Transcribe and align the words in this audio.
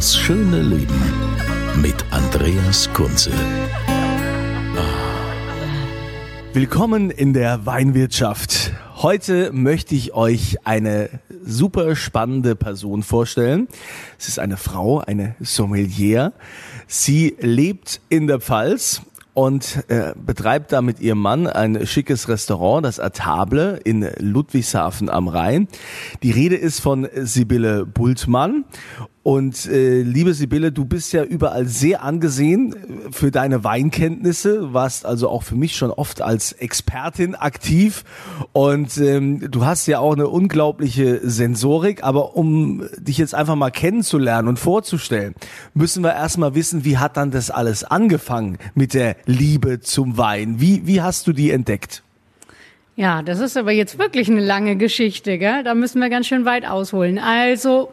Das 0.00 0.16
schöne 0.16 0.62
Leben 0.62 0.98
mit 1.82 2.06
Andreas 2.10 2.90
Kunze. 2.94 3.32
Willkommen 6.54 7.10
in 7.10 7.34
der 7.34 7.66
Weinwirtschaft. 7.66 8.72
Heute 8.96 9.52
möchte 9.52 9.94
ich 9.94 10.14
euch 10.14 10.56
eine 10.64 11.10
super 11.44 11.96
spannende 11.96 12.56
Person 12.56 13.02
vorstellen. 13.02 13.68
Es 14.18 14.26
ist 14.26 14.38
eine 14.38 14.56
Frau, 14.56 15.00
eine 15.00 15.36
Sommelier. 15.38 16.32
Sie 16.86 17.36
lebt 17.38 18.00
in 18.08 18.26
der 18.26 18.40
Pfalz 18.40 19.02
und 19.34 19.84
äh, 19.88 20.12
betreibt 20.16 20.72
da 20.72 20.82
mit 20.82 21.00
ihrem 21.00 21.20
Mann 21.20 21.46
ein 21.46 21.86
schickes 21.86 22.28
Restaurant, 22.28 22.84
das 22.84 22.98
Atable 22.98 23.80
in 23.84 24.08
Ludwigshafen 24.18 25.08
am 25.08 25.28
Rhein. 25.28 25.68
Die 26.22 26.30
Rede 26.30 26.56
ist 26.56 26.80
von 26.80 27.08
Sibylle 27.14 27.86
Bultmann. 27.86 28.64
Und 29.22 29.66
äh, 29.66 30.00
liebe 30.00 30.32
Sibylle, 30.32 30.72
du 30.72 30.86
bist 30.86 31.12
ja 31.12 31.22
überall 31.22 31.66
sehr 31.66 32.02
angesehen 32.02 32.74
für 33.10 33.30
deine 33.30 33.64
Weinkenntnisse, 33.64 34.72
warst 34.72 35.04
also 35.04 35.28
auch 35.28 35.42
für 35.42 35.56
mich 35.56 35.76
schon 35.76 35.90
oft 35.90 36.22
als 36.22 36.52
Expertin 36.52 37.34
aktiv 37.34 38.04
und 38.52 38.96
ähm, 38.96 39.50
du 39.50 39.66
hast 39.66 39.86
ja 39.86 39.98
auch 39.98 40.14
eine 40.14 40.26
unglaubliche 40.26 41.20
Sensorik, 41.22 42.02
aber 42.02 42.34
um 42.34 42.88
dich 42.96 43.18
jetzt 43.18 43.34
einfach 43.34 43.56
mal 43.56 43.70
kennenzulernen 43.70 44.48
und 44.48 44.58
vorzustellen, 44.58 45.34
müssen 45.74 46.02
wir 46.02 46.14
erstmal 46.14 46.54
wissen, 46.54 46.86
wie 46.86 46.96
hat 46.96 47.18
dann 47.18 47.30
das 47.30 47.50
alles 47.50 47.84
angefangen 47.84 48.56
mit 48.74 48.94
der 48.94 49.16
Liebe 49.26 49.80
zum 49.80 50.16
Wein? 50.16 50.60
Wie, 50.60 50.86
wie 50.86 51.02
hast 51.02 51.26
du 51.26 51.34
die 51.34 51.50
entdeckt? 51.50 52.02
Ja, 52.96 53.22
das 53.22 53.40
ist 53.40 53.58
aber 53.58 53.72
jetzt 53.72 53.98
wirklich 53.98 54.30
eine 54.30 54.40
lange 54.40 54.76
Geschichte, 54.76 55.36
gell? 55.36 55.62
Da 55.62 55.74
müssen 55.74 56.00
wir 56.00 56.08
ganz 56.08 56.26
schön 56.26 56.44
weit 56.44 56.66
ausholen. 56.66 57.18
Also, 57.18 57.90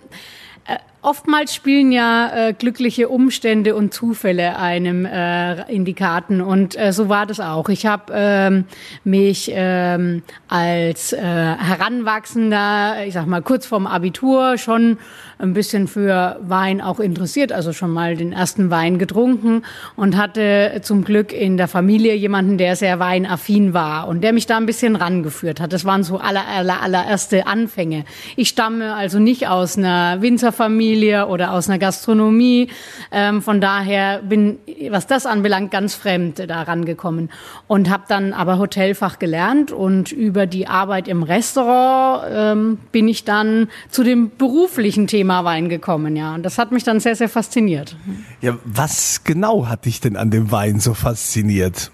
Oftmals 1.07 1.55
spielen 1.55 1.93
ja 1.93 2.49
äh, 2.49 2.51
glückliche 2.51 3.07
Umstände 3.07 3.75
und 3.75 3.93
Zufälle 3.93 4.59
einem 4.59 5.05
äh, 5.05 5.61
in 5.73 5.85
die 5.85 5.93
Karten 5.93 6.41
und 6.41 6.77
äh, 6.77 6.91
so 6.91 7.07
war 7.07 7.25
das 7.25 7.39
auch. 7.39 7.69
Ich 7.69 7.85
habe 7.85 8.11
ähm, 8.13 8.65
mich 9.05 9.49
ähm, 9.53 10.21
als 10.49 11.13
äh, 11.13 11.21
Heranwachsender, 11.21 13.05
ich 13.05 13.13
sag 13.13 13.25
mal 13.25 13.41
kurz 13.41 13.65
vorm 13.65 13.87
Abitur, 13.87 14.57
schon 14.57 14.97
ein 15.39 15.53
bisschen 15.53 15.87
für 15.87 16.41
Wein 16.41 16.81
auch 16.81 16.99
interessiert, 16.99 17.53
also 17.53 17.71
schon 17.71 17.91
mal 17.91 18.17
den 18.17 18.33
ersten 18.33 18.69
Wein 18.69 18.99
getrunken 18.99 19.63
und 19.95 20.17
hatte 20.17 20.81
zum 20.81 21.05
Glück 21.05 21.31
in 21.31 21.55
der 21.55 21.69
Familie 21.69 22.15
jemanden, 22.15 22.57
der 22.57 22.75
sehr 22.75 22.99
weinaffin 22.99 23.73
war 23.73 24.09
und 24.09 24.25
der 24.25 24.33
mich 24.33 24.45
da 24.45 24.57
ein 24.57 24.65
bisschen 24.65 24.97
rangeführt 24.97 25.61
hat. 25.61 25.71
Das 25.71 25.85
waren 25.85 26.03
so 26.03 26.17
aller, 26.17 26.45
aller, 26.47 26.81
allererste 26.81 27.47
Anfänge. 27.47 28.03
Ich 28.35 28.49
stamme 28.49 28.93
also 28.93 29.19
nicht 29.19 29.47
aus 29.47 29.77
einer 29.77 30.21
Winzerfamilie 30.21 30.96
oder 31.03 31.53
aus 31.53 31.69
einer 31.69 31.79
Gastronomie. 31.79 32.69
Ähm, 33.11 33.41
von 33.41 33.61
daher 33.61 34.21
bin, 34.23 34.57
was 34.89 35.07
das 35.07 35.25
anbelangt, 35.25 35.71
ganz 35.71 35.93
fremd 35.93 36.39
da 36.47 36.63
rangekommen 36.63 37.29
und 37.67 37.89
habe 37.89 38.03
dann 38.07 38.33
aber 38.33 38.57
Hotelfach 38.57 39.19
gelernt 39.19 39.71
und 39.71 40.11
über 40.11 40.47
die 40.47 40.67
Arbeit 40.67 41.07
im 41.07 41.23
Restaurant 41.23 42.25
ähm, 42.29 42.77
bin 42.91 43.07
ich 43.07 43.23
dann 43.23 43.69
zu 43.89 44.03
dem 44.03 44.31
beruflichen 44.37 45.07
Thema 45.07 45.27
Thema 45.27 45.43
Wein 45.43 45.67
gekommen, 45.67 46.15
ja. 46.15 46.35
Und 46.35 46.43
das 46.43 46.57
hat 46.57 46.71
mich 46.71 46.83
dann 46.83 46.99
sehr, 46.99 47.15
sehr 47.15 47.27
fasziniert. 47.27 47.95
Ja, 48.39 48.57
was 48.63 49.23
genau 49.23 49.67
hat 49.67 49.85
dich 49.85 49.99
denn 49.99 50.15
an 50.15 50.31
dem 50.31 50.51
Wein 50.51 50.79
so 50.79 50.93
fasziniert? 50.93 51.91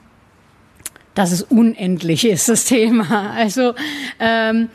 Dass 1.16 1.32
es 1.32 1.42
unendlich 1.42 2.26
ist, 2.26 2.50
das 2.50 2.66
Thema. 2.66 3.32
Also 3.36 3.74
ähm, 4.20 4.70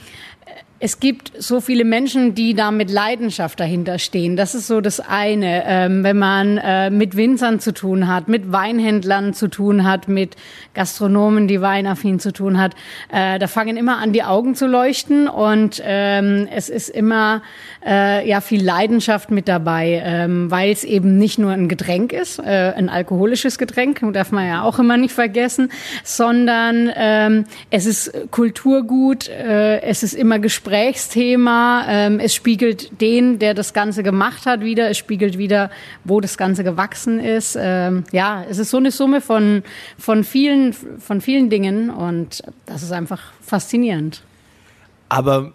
es 0.81 1.01
gibt 1.01 1.33
so 1.37 1.61
viele 1.61 1.85
Menschen, 1.85 2.37
die 2.37 2.55
da 2.55 2.71
mit 2.71 2.89
Leidenschaft 2.89 3.59
dahinter 3.59 3.99
stehen. 3.99 4.37
Das 4.37 4.55
ist 4.55 4.69
so 4.69 4.81
das 4.81 5.01
eine. 5.01 5.65
Ähm, 5.67 6.05
wenn 6.05 6.19
man 6.19 6.57
äh, 6.59 6.91
mit 6.91 7.17
Winzern 7.17 7.59
zu 7.59 7.73
tun 7.75 8.07
hat, 8.07 8.29
mit 8.29 8.53
Weinhändlern 8.53 9.35
zu 9.35 9.49
tun 9.49 9.85
hat, 9.85 10.07
mit 10.07 10.37
Gastronomen, 10.75 11.49
die 11.49 11.61
weinaffin 11.61 12.21
zu 12.21 12.33
tun 12.33 12.61
hat, 12.61 12.77
äh, 13.13 13.41
da 13.41 13.49
fangen 13.49 13.77
immer 13.77 13.99
an, 13.99 14.13
die 14.13 14.23
Augen 14.23 14.55
zu 14.55 14.69
leuchten 14.69 15.27
und 15.27 15.83
ähm, 15.85 16.47
es 16.55 16.69
ist 16.69 16.91
immer 16.91 17.43
äh, 17.85 18.29
ja 18.29 18.41
viel 18.41 18.65
Leidenschaft 18.65 19.33
mit 19.33 19.49
dabei, 19.49 20.01
ähm, 20.05 20.49
weil 20.49 20.71
es 20.71 20.85
eben 20.85 21.19
nicht 21.19 21.41
nur 21.41 21.51
ein 21.51 21.69
Getränk 21.69 22.13
ist, 22.13 22.39
äh, 22.39 22.73
ein 22.77 22.89
alkoholisches 22.89 23.59
Getränk, 23.59 24.01
darf 24.13 24.31
man 24.31 24.47
ja 24.47 24.63
auch 24.63 24.79
immer 24.79 24.97
nicht 24.97 25.13
vergessen, 25.13 25.73
sondern 26.05 26.89
ähm, 26.95 27.47
es 27.71 27.87
ist 27.87 28.13
Kulturgut, 28.31 29.29
äh, 29.29 29.81
es 29.81 30.05
ist 30.05 30.13
immer 30.13 30.39
Gespräch 30.39 30.68
Gesprächsthema. 30.69 31.87
Ähm, 31.89 32.21
es 32.21 32.35
spiegelt 32.35 33.01
den, 33.01 33.39
der 33.39 33.55
das 33.55 33.73
Ganze 33.73 34.03
gemacht 34.03 34.45
hat, 34.45 34.61
wieder. 34.61 34.91
Es 34.91 34.99
spiegelt 34.99 35.39
wieder, 35.39 35.71
wo 36.05 36.21
das 36.21 36.37
Ganze 36.37 36.63
gewachsen 36.63 37.21
ist. 37.21 37.57
Ähm, 37.59 38.05
ja, 38.13 38.45
es 38.49 38.59
ist 38.59 38.71
so 38.71 38.77
eine 38.77 38.91
Summe 38.91 39.23
von, 39.23 39.63
von, 39.99 40.25
vielen, 40.25 40.75
von 40.75 41.23
vielen 41.23 41.49
Dingen 41.49 41.89
und 41.89 42.43
das 42.67 42.83
ist 42.83 42.93
einfach 42.93 43.33
faszinierend. 43.41 44.23
Aber 45.09 45.53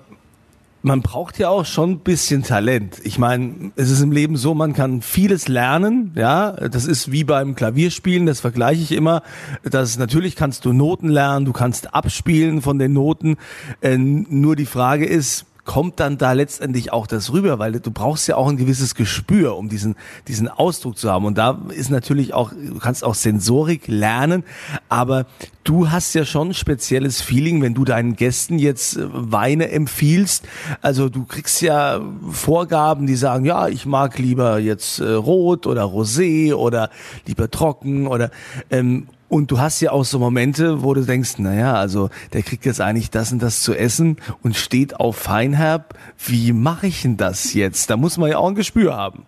man 0.83 1.01
braucht 1.01 1.39
ja 1.39 1.49
auch 1.49 1.65
schon 1.65 1.91
ein 1.91 1.99
bisschen 1.99 2.43
Talent. 2.43 2.99
Ich 3.03 3.17
meine, 3.17 3.71
es 3.77 3.89
ist 3.89 4.01
im 4.01 4.11
Leben 4.11 4.35
so, 4.35 4.53
man 4.53 4.73
kann 4.73 5.01
vieles 5.01 5.47
lernen, 5.47 6.11
ja. 6.15 6.51
Das 6.51 6.85
ist 6.85 7.11
wie 7.11 7.23
beim 7.23 7.55
Klavierspielen, 7.55 8.25
das 8.25 8.41
vergleiche 8.41 8.83
ich 8.83 8.91
immer. 8.91 9.23
Das 9.63 9.97
natürlich 9.97 10.35
kannst 10.35 10.65
du 10.65 10.73
Noten 10.73 11.07
lernen, 11.07 11.45
du 11.45 11.53
kannst 11.53 11.93
abspielen 11.93 12.61
von 12.61 12.79
den 12.79 12.91
Noten. 12.91 13.37
Äh, 13.81 13.97
nur 13.97 14.57
die 14.57 14.65
Frage 14.65 15.05
ist, 15.05 15.45
kommt 15.65 15.99
dann 15.99 16.17
da 16.17 16.33
letztendlich 16.33 16.91
auch 16.91 17.07
das 17.07 17.31
rüber, 17.31 17.57
weil 17.57 17.71
du 17.79 17.91
brauchst 17.91 18.27
ja 18.27 18.35
auch 18.35 18.49
ein 18.49 18.57
gewisses 18.57 18.95
Gespür, 18.95 19.55
um 19.55 19.69
diesen, 19.69 19.95
diesen 20.27 20.49
Ausdruck 20.49 20.97
zu 20.97 21.09
haben. 21.09 21.25
Und 21.25 21.37
da 21.37 21.61
ist 21.69 21.89
natürlich 21.89 22.33
auch, 22.33 22.51
du 22.51 22.79
kannst 22.79 23.03
auch 23.03 23.15
Sensorik 23.15 23.87
lernen, 23.87 24.43
aber 24.89 25.25
du 25.63 25.89
hast 25.89 26.13
ja 26.15 26.25
schon 26.25 26.49
ein 26.49 26.53
spezielles 26.53 27.21
Feeling, 27.21 27.61
wenn 27.61 27.73
du 27.73 27.85
deinen 27.85 28.15
Gästen 28.15 28.59
jetzt 28.59 28.97
äh, 28.97 29.05
Weine 29.09 29.71
empfiehlst. 29.71 30.45
Also 30.81 31.07
du 31.07 31.23
kriegst 31.23 31.61
ja 31.61 32.01
Vorgaben, 32.29 33.07
die 33.07 33.15
sagen, 33.15 33.45
ja, 33.45 33.69
ich 33.69 33.85
mag 33.85 34.19
lieber 34.19 34.59
jetzt 34.59 34.99
äh, 34.99 35.11
rot 35.11 35.65
oder 35.65 35.83
rosé 35.83 36.53
oder 36.53 36.89
lieber 37.25 37.49
trocken 37.49 38.07
oder 38.07 38.31
ähm, 38.69 39.07
und 39.33 39.49
du 39.49 39.59
hast 39.59 39.81
ja 39.81 39.91
auch 39.91 40.05
so 40.05 40.19
Momente, 40.19 40.83
wo 40.83 40.93
du 40.93 41.01
denkst, 41.01 41.39
naja, 41.39 41.73
also 41.73 42.11
der 42.33 42.43
kriegt 42.43 42.67
jetzt 42.67 42.79
eigentlich 42.79 43.09
das 43.09 43.31
und 43.31 43.41
das 43.41 43.63
zu 43.63 43.73
essen 43.73 44.17
und 44.43 44.55
steht 44.55 44.99
auf 44.99 45.15
Feinherb. 45.17 45.95
Wie 46.23 46.53
mache 46.53 46.85
ich 46.85 47.01
denn 47.01 47.17
das 47.17 47.55
jetzt? 47.55 47.89
Da 47.89 47.97
muss 47.97 48.19
man 48.19 48.29
ja 48.29 48.37
auch 48.37 48.49
ein 48.49 48.53
Gespür 48.53 48.95
haben. 48.95 49.25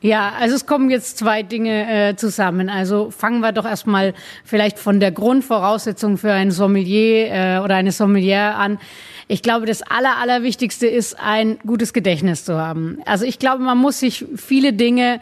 Ja, 0.00 0.32
also 0.40 0.56
es 0.56 0.66
kommen 0.66 0.90
jetzt 0.90 1.16
zwei 1.16 1.44
Dinge 1.44 2.08
äh, 2.08 2.16
zusammen. 2.16 2.68
Also 2.68 3.12
fangen 3.12 3.38
wir 3.38 3.52
doch 3.52 3.66
erstmal 3.66 4.14
vielleicht 4.44 4.80
von 4.80 4.98
der 4.98 5.12
Grundvoraussetzung 5.12 6.18
für 6.18 6.32
ein 6.32 6.50
Sommelier 6.50 7.30
äh, 7.30 7.58
oder 7.58 7.76
eine 7.76 7.92
Sommelier 7.92 8.56
an. 8.56 8.80
Ich 9.28 9.42
glaube, 9.42 9.64
das 9.64 9.82
Aller, 9.82 10.16
Allerwichtigste 10.16 10.88
ist, 10.88 11.20
ein 11.20 11.58
gutes 11.64 11.92
Gedächtnis 11.92 12.44
zu 12.44 12.58
haben. 12.58 12.98
Also 13.04 13.24
ich 13.24 13.38
glaube, 13.38 13.62
man 13.62 13.78
muss 13.78 14.00
sich 14.00 14.24
viele 14.34 14.72
Dinge 14.72 15.20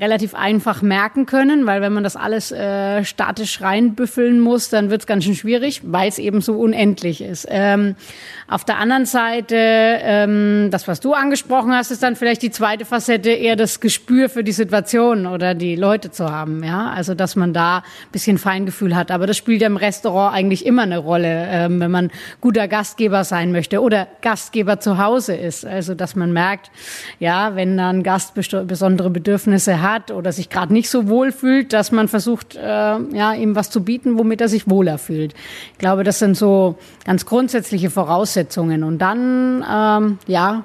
relativ 0.00 0.34
einfach 0.34 0.82
merken 0.82 1.26
können, 1.26 1.66
weil 1.66 1.80
wenn 1.80 1.92
man 1.92 2.04
das 2.04 2.16
alles 2.16 2.52
äh, 2.52 3.04
statisch 3.04 3.60
reinbüffeln 3.60 4.40
muss, 4.40 4.68
dann 4.68 4.90
wird 4.90 5.02
es 5.02 5.06
ganz 5.06 5.24
schön 5.24 5.34
schwierig, 5.34 5.82
weil 5.84 6.08
es 6.08 6.18
eben 6.18 6.40
so 6.40 6.58
unendlich 6.58 7.20
ist. 7.20 7.46
Ähm, 7.48 7.96
auf 8.48 8.64
der 8.64 8.78
anderen 8.78 9.06
Seite, 9.06 9.56
ähm, 9.56 10.68
das, 10.70 10.88
was 10.88 11.00
du 11.00 11.14
angesprochen 11.14 11.72
hast, 11.72 11.90
ist 11.90 12.02
dann 12.02 12.16
vielleicht 12.16 12.42
die 12.42 12.50
zweite 12.50 12.84
Facette, 12.84 13.30
eher 13.30 13.56
das 13.56 13.80
Gespür 13.80 14.28
für 14.28 14.44
die 14.44 14.52
Situation 14.52 15.26
oder 15.26 15.54
die 15.54 15.76
Leute 15.76 16.10
zu 16.10 16.30
haben. 16.30 16.62
Ja, 16.64 16.90
also 16.90 17.14
dass 17.14 17.36
man 17.36 17.52
da 17.52 17.78
ein 17.78 17.82
bisschen 18.12 18.38
Feingefühl 18.38 18.96
hat. 18.96 19.10
Aber 19.10 19.26
das 19.26 19.36
spielt 19.36 19.62
ja 19.62 19.66
im 19.66 19.76
Restaurant 19.76 20.34
eigentlich 20.34 20.66
immer 20.66 20.82
eine 20.82 20.98
Rolle, 20.98 21.46
ähm, 21.50 21.80
wenn 21.80 21.90
man 21.90 22.10
guter 22.40 22.68
Gastgeber 22.68 23.24
sein 23.24 23.52
möchte 23.52 23.80
oder 23.80 24.08
Gastgeber 24.22 24.80
zu 24.80 24.98
Hause 24.98 25.34
ist. 25.34 25.64
Also 25.64 25.94
dass 25.94 26.16
man 26.16 26.32
merkt, 26.32 26.70
ja, 27.18 27.56
wenn 27.56 27.76
dann 27.76 28.02
Gast 28.02 28.34
besondere 28.34 29.10
Bedürfnisse 29.10 29.80
hat 29.80 29.83
oder 30.10 30.32
sich 30.32 30.50
gerade 30.50 30.72
nicht 30.72 30.88
so 30.88 31.08
wohl 31.08 31.32
fühlt, 31.32 31.72
dass 31.72 31.92
man 31.92 32.08
versucht, 32.08 32.56
äh, 32.56 32.60
ja, 32.60 33.34
ihm 33.34 33.56
was 33.56 33.70
zu 33.70 33.84
bieten, 33.84 34.18
womit 34.18 34.40
er 34.40 34.48
sich 34.48 34.68
wohler 34.68 34.98
fühlt. 34.98 35.34
Ich 35.72 35.78
glaube, 35.78 36.04
das 36.04 36.18
sind 36.18 36.36
so 36.36 36.76
ganz 37.04 37.26
grundsätzliche 37.26 37.90
Voraussetzungen. 37.90 38.84
Und 38.84 38.98
dann, 38.98 39.64
ähm, 39.70 40.18
ja, 40.26 40.64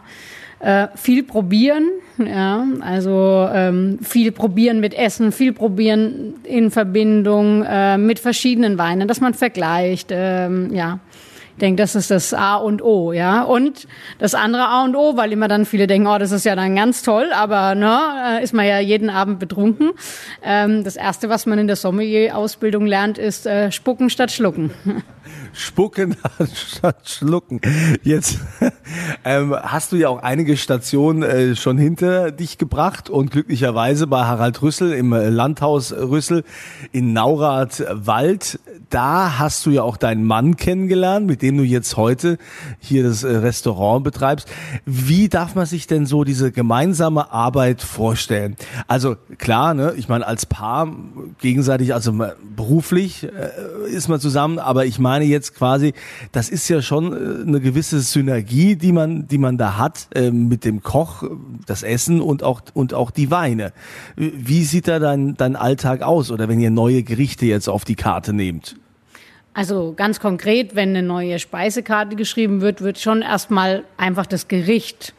äh, 0.60 0.88
viel 0.96 1.24
probieren, 1.24 1.90
ja, 2.18 2.66
also 2.82 3.48
ähm, 3.54 4.00
viel 4.02 4.32
probieren 4.32 4.82
mit 4.82 4.94
Essen, 4.94 5.32
viel 5.32 5.54
probieren 5.54 6.36
in 6.44 6.70
Verbindung 6.70 7.64
äh, 7.64 7.98
mit 7.98 8.20
verschiedenen 8.20 8.78
Weinen, 8.78 9.08
dass 9.08 9.22
man 9.22 9.34
vergleicht, 9.34 10.10
ähm, 10.12 10.74
ja. 10.74 11.00
Denke, 11.62 11.82
das 11.82 11.96
ist 11.96 12.12
das 12.12 12.34
A 12.34 12.56
und 12.56 12.82
O, 12.82 13.12
ja. 13.14 13.44
Und 13.44 13.88
das 14.18 14.34
andere 14.34 14.64
A 14.68 14.84
und 14.84 14.96
O, 14.96 15.18
weil 15.18 15.32
immer 15.32 15.48
dann 15.48 15.66
viele 15.66 15.88
denken, 15.88 16.08
oh, 16.08 16.18
das 16.18 16.32
ist 16.32 16.46
ja 16.46 16.56
dann 16.56 16.76
ganz 16.76 17.02
toll, 17.02 17.32
aber 17.34 17.76
ne, 17.76 18.40
äh, 18.40 18.44
ist 18.44 18.54
man 18.54 18.66
ja 18.66 18.80
jeden 18.80 19.10
Abend 19.10 19.40
betrunken. 19.40 19.92
Ähm, 20.44 20.84
das 20.84 20.96
erste, 20.96 21.30
was 21.30 21.46
man 21.46 21.60
in 21.60 21.68
der 21.68 21.76
Sommelier-Ausbildung 21.76 22.86
lernt, 22.86 23.18
ist 23.18 23.46
äh, 23.46 23.72
spucken 23.72 24.10
statt 24.10 24.32
schlucken. 24.32 24.72
Spucken 25.54 26.16
statt 26.54 27.10
schlucken. 27.10 27.62
Jetzt 28.04 28.40
ähm, 29.24 29.56
hast 29.56 29.92
du 29.92 29.96
ja 29.96 30.10
auch 30.10 30.22
einige 30.22 30.58
Stationen 30.58 31.24
äh, 31.24 31.56
schon 31.56 31.78
hinter 31.78 32.32
dich 32.32 32.58
gebracht 32.58 33.10
und 33.10 33.32
glücklicherweise 33.32 34.08
bei 34.08 34.26
Harald 34.26 34.62
Rüssel 34.62 34.94
im 34.94 35.14
äh, 35.14 35.30
Landhaus 35.30 35.92
Rüssel 35.94 36.44
in 36.92 37.14
Naurath-Wald. 37.14 38.60
Da 38.90 39.40
hast 39.40 39.66
du 39.66 39.72
ja 39.72 39.84
auch 39.84 39.98
deinen 39.98 40.24
Mann 40.24 40.58
kennengelernt, 40.58 41.28
mit 41.28 41.42
dem 41.42 41.58
du 41.58 41.64
jetzt 41.64 41.98
heute 41.98 42.38
hier 42.80 43.04
das 43.04 43.24
äh, 43.24 43.38
Restaurant 43.38 44.04
betreibst. 44.04 44.48
Wie 44.86 45.30
darf 45.30 45.56
man 45.56 45.66
sich 45.66 45.88
denn 45.88 46.06
so 46.06 46.24
diese 46.24 46.52
gemeinsame 46.52 47.32
Arbeit 47.32 47.82
vorstellen? 47.82 48.56
Also 48.88 49.16
klar, 49.38 49.74
ne, 49.74 49.94
ich 49.96 50.10
meine 50.10 50.26
als 50.26 50.46
Paar 50.46 50.92
gegenseitig, 51.40 51.94
also 51.94 52.14
beruflich 52.56 53.24
äh, 53.24 53.90
ist 53.90 54.08
man 54.10 54.20
zusammen, 54.20 54.60
aber 54.60 54.86
ich 54.86 55.00
meine 55.00 55.26
jetzt 55.26 55.39
jetzt 55.40 55.56
quasi, 55.56 55.94
das 56.32 56.50
ist 56.50 56.68
ja 56.68 56.82
schon 56.82 57.14
äh, 57.14 57.48
eine 57.48 57.62
gewisse 57.62 58.02
Synergie, 58.02 58.76
die 58.76 58.92
man, 58.92 59.28
die 59.28 59.38
man 59.38 59.58
da 59.58 59.78
hat 59.78 60.08
äh, 60.14 60.32
mit 60.32 60.66
dem 60.66 60.84
Koch, 60.84 61.24
das 61.66 61.84
Essen 61.84 62.22
und 62.22 62.44
auch 62.44 62.62
und 62.74 62.94
auch 62.94 63.12
die 63.12 63.32
Weine. 63.32 63.72
Wie 64.16 64.64
sieht 64.64 64.88
da 64.88 65.00
dein 65.00 65.36
dein 65.36 65.56
Alltag 65.56 66.02
aus 66.02 66.32
oder 66.32 66.50
wenn 66.50 66.60
ihr 66.60 66.72
neue 66.72 67.04
Gerichte 67.04 67.46
jetzt 67.46 67.70
auf 67.70 67.86
die 67.86 67.96
Karte 67.96 68.34
nehmt? 68.34 68.76
Also 69.54 69.94
ganz 69.96 70.20
konkret, 70.20 70.76
wenn 70.76 70.90
eine 70.90 71.04
neue 71.04 71.40
Speisekarte 71.40 72.16
geschrieben 72.16 72.62
wird, 72.62 72.82
wird 72.82 73.00
schon 73.00 73.22
erstmal 73.22 73.84
einfach 73.98 74.26
das 74.26 74.48
Gericht 74.48 75.14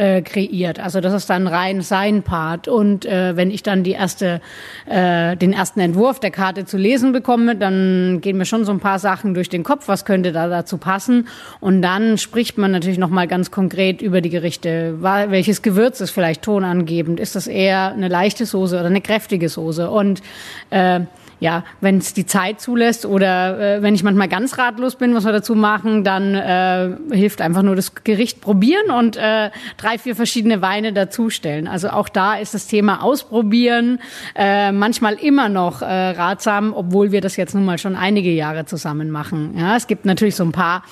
äh, 0.00 0.22
kreiert. 0.22 0.80
Also 0.80 1.02
das 1.02 1.12
ist 1.12 1.28
dann 1.28 1.46
rein 1.46 1.82
sein 1.82 2.22
Part. 2.22 2.68
Und 2.68 3.04
äh, 3.04 3.36
wenn 3.36 3.50
ich 3.50 3.62
dann 3.62 3.84
die 3.84 3.90
erste, 3.90 4.40
äh, 4.86 5.36
den 5.36 5.52
ersten 5.52 5.80
Entwurf 5.80 6.20
der 6.20 6.30
Karte 6.30 6.64
zu 6.64 6.78
lesen 6.78 7.12
bekomme, 7.12 7.54
dann 7.54 8.20
gehen 8.22 8.38
mir 8.38 8.46
schon 8.46 8.64
so 8.64 8.72
ein 8.72 8.80
paar 8.80 8.98
Sachen 8.98 9.34
durch 9.34 9.50
den 9.50 9.62
Kopf, 9.62 9.88
was 9.88 10.06
könnte 10.06 10.32
da 10.32 10.48
dazu 10.48 10.78
passen. 10.78 11.28
Und 11.60 11.82
dann 11.82 12.16
spricht 12.16 12.56
man 12.56 12.70
natürlich 12.70 12.98
nochmal 12.98 13.28
ganz 13.28 13.50
konkret 13.50 14.00
über 14.00 14.22
die 14.22 14.30
Gerichte. 14.30 14.96
Welches 15.02 15.60
Gewürz 15.60 16.00
ist 16.00 16.12
vielleicht 16.12 16.42
tonangebend? 16.42 17.20
Ist 17.20 17.36
das 17.36 17.46
eher 17.46 17.92
eine 17.92 18.08
leichte 18.08 18.46
Soße 18.46 18.76
oder 18.76 18.86
eine 18.86 19.02
kräftige 19.02 19.50
Soße? 19.50 19.90
Und 19.90 20.22
äh, 20.70 21.00
ja, 21.40 21.64
wenn 21.80 21.98
es 21.98 22.14
die 22.14 22.26
Zeit 22.26 22.60
zulässt 22.60 23.06
oder 23.06 23.58
äh, 23.78 23.82
wenn 23.82 23.94
ich 23.94 24.02
manchmal 24.02 24.28
ganz 24.28 24.58
ratlos 24.58 24.96
bin, 24.96 25.14
was 25.14 25.24
wir 25.24 25.32
dazu 25.32 25.54
machen, 25.54 26.04
dann 26.04 26.34
äh, 26.34 26.90
hilft 27.16 27.40
einfach 27.40 27.62
nur 27.62 27.74
das 27.74 27.94
Gericht 28.04 28.40
probieren 28.40 28.90
und 28.90 29.16
äh, 29.16 29.50
drei, 29.78 29.98
vier 29.98 30.14
verschiedene 30.14 30.62
Weine 30.62 30.92
dazustellen. 30.92 31.66
Also 31.66 31.88
auch 31.88 32.08
da 32.08 32.34
ist 32.34 32.52
das 32.54 32.66
Thema 32.66 33.02
Ausprobieren 33.02 34.00
äh, 34.36 34.70
manchmal 34.70 35.14
immer 35.14 35.48
noch 35.48 35.80
äh, 35.82 35.86
ratsam, 35.86 36.74
obwohl 36.74 37.10
wir 37.10 37.22
das 37.22 37.36
jetzt 37.36 37.54
nun 37.54 37.64
mal 37.64 37.78
schon 37.78 37.96
einige 37.96 38.30
Jahre 38.30 38.66
zusammen 38.66 39.10
machen. 39.10 39.54
Ja, 39.58 39.76
es 39.76 39.86
gibt 39.86 40.04
natürlich 40.04 40.36
so 40.36 40.44
ein 40.44 40.52
paar 40.52 40.82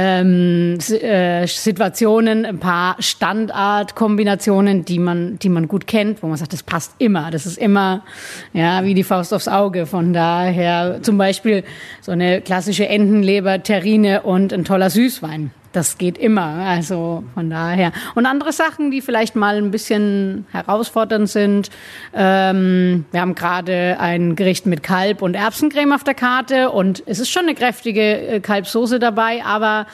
ähm, 0.00 0.78
äh, 0.78 1.44
Situationen, 1.48 2.46
ein 2.46 2.60
paar 2.60 2.94
Standardkombinationen, 3.00 4.84
die 4.84 5.00
man, 5.00 5.40
die 5.40 5.48
man 5.48 5.66
gut 5.66 5.88
kennt, 5.88 6.22
wo 6.22 6.28
man 6.28 6.36
sagt, 6.36 6.52
das 6.52 6.62
passt 6.62 6.94
immer. 6.98 7.32
Das 7.32 7.46
ist 7.46 7.58
immer 7.58 8.04
ja 8.52 8.84
wie 8.84 8.94
die 8.94 9.02
Faust 9.02 9.34
aufs 9.34 9.48
Auge. 9.48 9.86
Von 9.86 10.12
daher 10.12 11.02
zum 11.02 11.18
Beispiel 11.18 11.64
so 12.00 12.12
eine 12.12 12.40
klassische 12.40 12.88
Entenleber, 12.88 13.60
Terrine 13.64 14.22
und 14.22 14.52
ein 14.52 14.64
toller 14.64 14.88
Süßwein 14.88 15.50
das 15.72 15.98
geht 15.98 16.18
immer. 16.18 16.46
Also 16.46 17.24
von 17.34 17.50
daher. 17.50 17.92
Und 18.14 18.26
andere 18.26 18.52
Sachen, 18.52 18.90
die 18.90 19.00
vielleicht 19.00 19.36
mal 19.36 19.56
ein 19.56 19.70
bisschen 19.70 20.46
herausfordernd 20.50 21.28
sind. 21.28 21.70
Ähm, 22.14 23.04
wir 23.10 23.20
haben 23.20 23.34
gerade 23.34 23.96
ein 24.00 24.36
Gericht 24.36 24.66
mit 24.66 24.82
Kalb 24.82 25.22
und 25.22 25.34
Erbsencreme 25.34 25.92
auf 25.92 26.04
der 26.04 26.14
Karte 26.14 26.70
und 26.70 27.02
es 27.06 27.18
ist 27.18 27.30
schon 27.30 27.42
eine 27.42 27.54
kräftige 27.54 28.28
äh, 28.28 28.40
Kalbsoße 28.40 28.98
dabei, 28.98 29.44
aber 29.44 29.86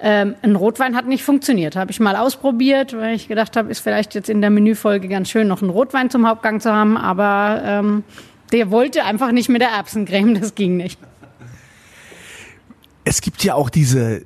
ähm, 0.00 0.34
ein 0.42 0.56
Rotwein 0.56 0.96
hat 0.96 1.06
nicht 1.06 1.24
funktioniert. 1.24 1.76
Habe 1.76 1.90
ich 1.90 2.00
mal 2.00 2.16
ausprobiert, 2.16 2.96
weil 2.96 3.14
ich 3.14 3.28
gedacht 3.28 3.56
habe, 3.56 3.70
ist 3.70 3.80
vielleicht 3.80 4.14
jetzt 4.14 4.28
in 4.28 4.40
der 4.40 4.50
Menüfolge 4.50 5.08
ganz 5.08 5.30
schön, 5.30 5.48
noch 5.48 5.62
einen 5.62 5.70
Rotwein 5.70 6.10
zum 6.10 6.28
Hauptgang 6.28 6.60
zu 6.60 6.72
haben, 6.72 6.96
aber 6.96 7.62
ähm, 7.64 8.04
der 8.52 8.70
wollte 8.70 9.04
einfach 9.04 9.32
nicht 9.32 9.48
mit 9.48 9.62
der 9.62 9.70
Erbsencreme, 9.70 10.38
das 10.40 10.54
ging 10.54 10.76
nicht. 10.76 10.98
Es 13.04 13.20
gibt 13.20 13.44
ja 13.44 13.54
auch 13.54 13.70
diese 13.70 14.22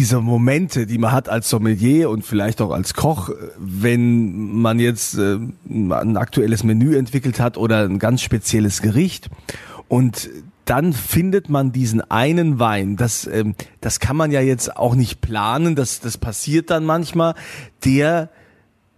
diese 0.00 0.22
Momente, 0.22 0.86
die 0.86 0.96
man 0.96 1.12
hat 1.12 1.28
als 1.28 1.50
Sommelier 1.50 2.08
und 2.08 2.24
vielleicht 2.24 2.62
auch 2.62 2.70
als 2.70 2.94
Koch, 2.94 3.28
wenn 3.58 4.50
man 4.54 4.78
jetzt 4.78 5.18
äh, 5.18 5.36
ein 5.68 6.16
aktuelles 6.16 6.64
Menü 6.64 6.96
entwickelt 6.96 7.38
hat 7.38 7.58
oder 7.58 7.84
ein 7.84 7.98
ganz 7.98 8.22
spezielles 8.22 8.80
Gericht 8.80 9.28
und 9.88 10.30
dann 10.64 10.94
findet 10.94 11.50
man 11.50 11.72
diesen 11.72 12.00
einen 12.10 12.58
Wein. 12.58 12.96
Das, 12.96 13.26
ähm, 13.26 13.54
das 13.82 14.00
kann 14.00 14.16
man 14.16 14.30
ja 14.30 14.40
jetzt 14.40 14.74
auch 14.74 14.94
nicht 14.94 15.20
planen. 15.20 15.74
Das, 15.76 16.00
das 16.00 16.16
passiert 16.16 16.70
dann 16.70 16.86
manchmal. 16.86 17.34
Der 17.84 18.30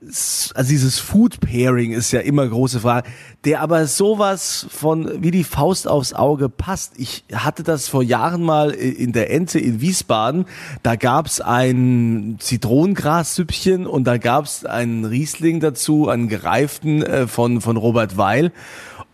also 0.04 0.68
dieses 0.68 0.98
Food 0.98 1.40
Pairing 1.40 1.92
ist 1.92 2.10
ja 2.10 2.20
immer 2.20 2.46
große 2.46 2.80
Frage, 2.80 3.08
der 3.44 3.60
aber 3.60 3.86
sowas 3.86 4.66
von 4.68 5.22
wie 5.22 5.30
die 5.30 5.44
Faust 5.44 5.86
aufs 5.86 6.12
Auge 6.12 6.48
passt. 6.48 6.94
Ich 6.96 7.24
hatte 7.32 7.62
das 7.62 7.88
vor 7.88 8.02
Jahren 8.02 8.42
mal 8.42 8.70
in 8.70 9.12
der 9.12 9.30
Ente 9.30 9.60
in 9.60 9.80
Wiesbaden. 9.80 10.46
Da 10.82 10.96
gab's 10.96 11.40
ein 11.40 12.36
Zitronengrassüppchen 12.40 13.86
und 13.86 14.04
da 14.04 14.18
gab's 14.18 14.64
einen 14.64 15.04
Riesling 15.04 15.60
dazu, 15.60 16.08
einen 16.08 16.28
gereiften 16.28 17.02
äh, 17.02 17.28
von 17.28 17.60
von 17.60 17.76
Robert 17.76 18.16
Weil. 18.16 18.52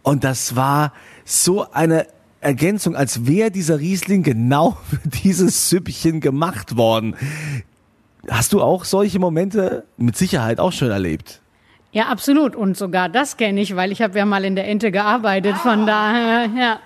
Und 0.03 0.25
das 0.25 0.57
war 0.57 0.95
so 1.25 1.71
eine 1.71 2.07
Ergänzung, 2.41 2.95
als 2.95 3.27
wäre 3.27 3.51
dieser 3.51 3.81
Riesling 3.81 4.23
genau 4.23 4.79
für 4.89 5.09
dieses 5.09 5.69
Süppchen 5.69 6.21
gemacht 6.21 6.77
worden. 6.77 7.15
Hast 8.29 8.53
du 8.53 8.61
auch 8.61 8.85
solche 8.85 9.19
Momente 9.19 9.85
mit 9.97 10.17
Sicherheit 10.17 10.59
auch 10.59 10.73
schon 10.73 10.91
erlebt? 10.91 11.41
Ja, 11.91 12.09
absolut. 12.09 12.55
Und 12.55 12.77
sogar 12.77 13.09
das 13.09 13.39
kenne 13.39 13.63
ich, 13.63 13.75
weil 13.75 13.93
ich 13.93 14.03
habe 14.03 14.19
ja 14.19 14.27
mal 14.27 14.45
in 14.45 14.55
der 14.55 14.69
Ente 14.69 14.91
gearbeitet. 14.91 15.57
Von 15.57 15.87
daher, 15.87 16.51
ja. 16.55 16.81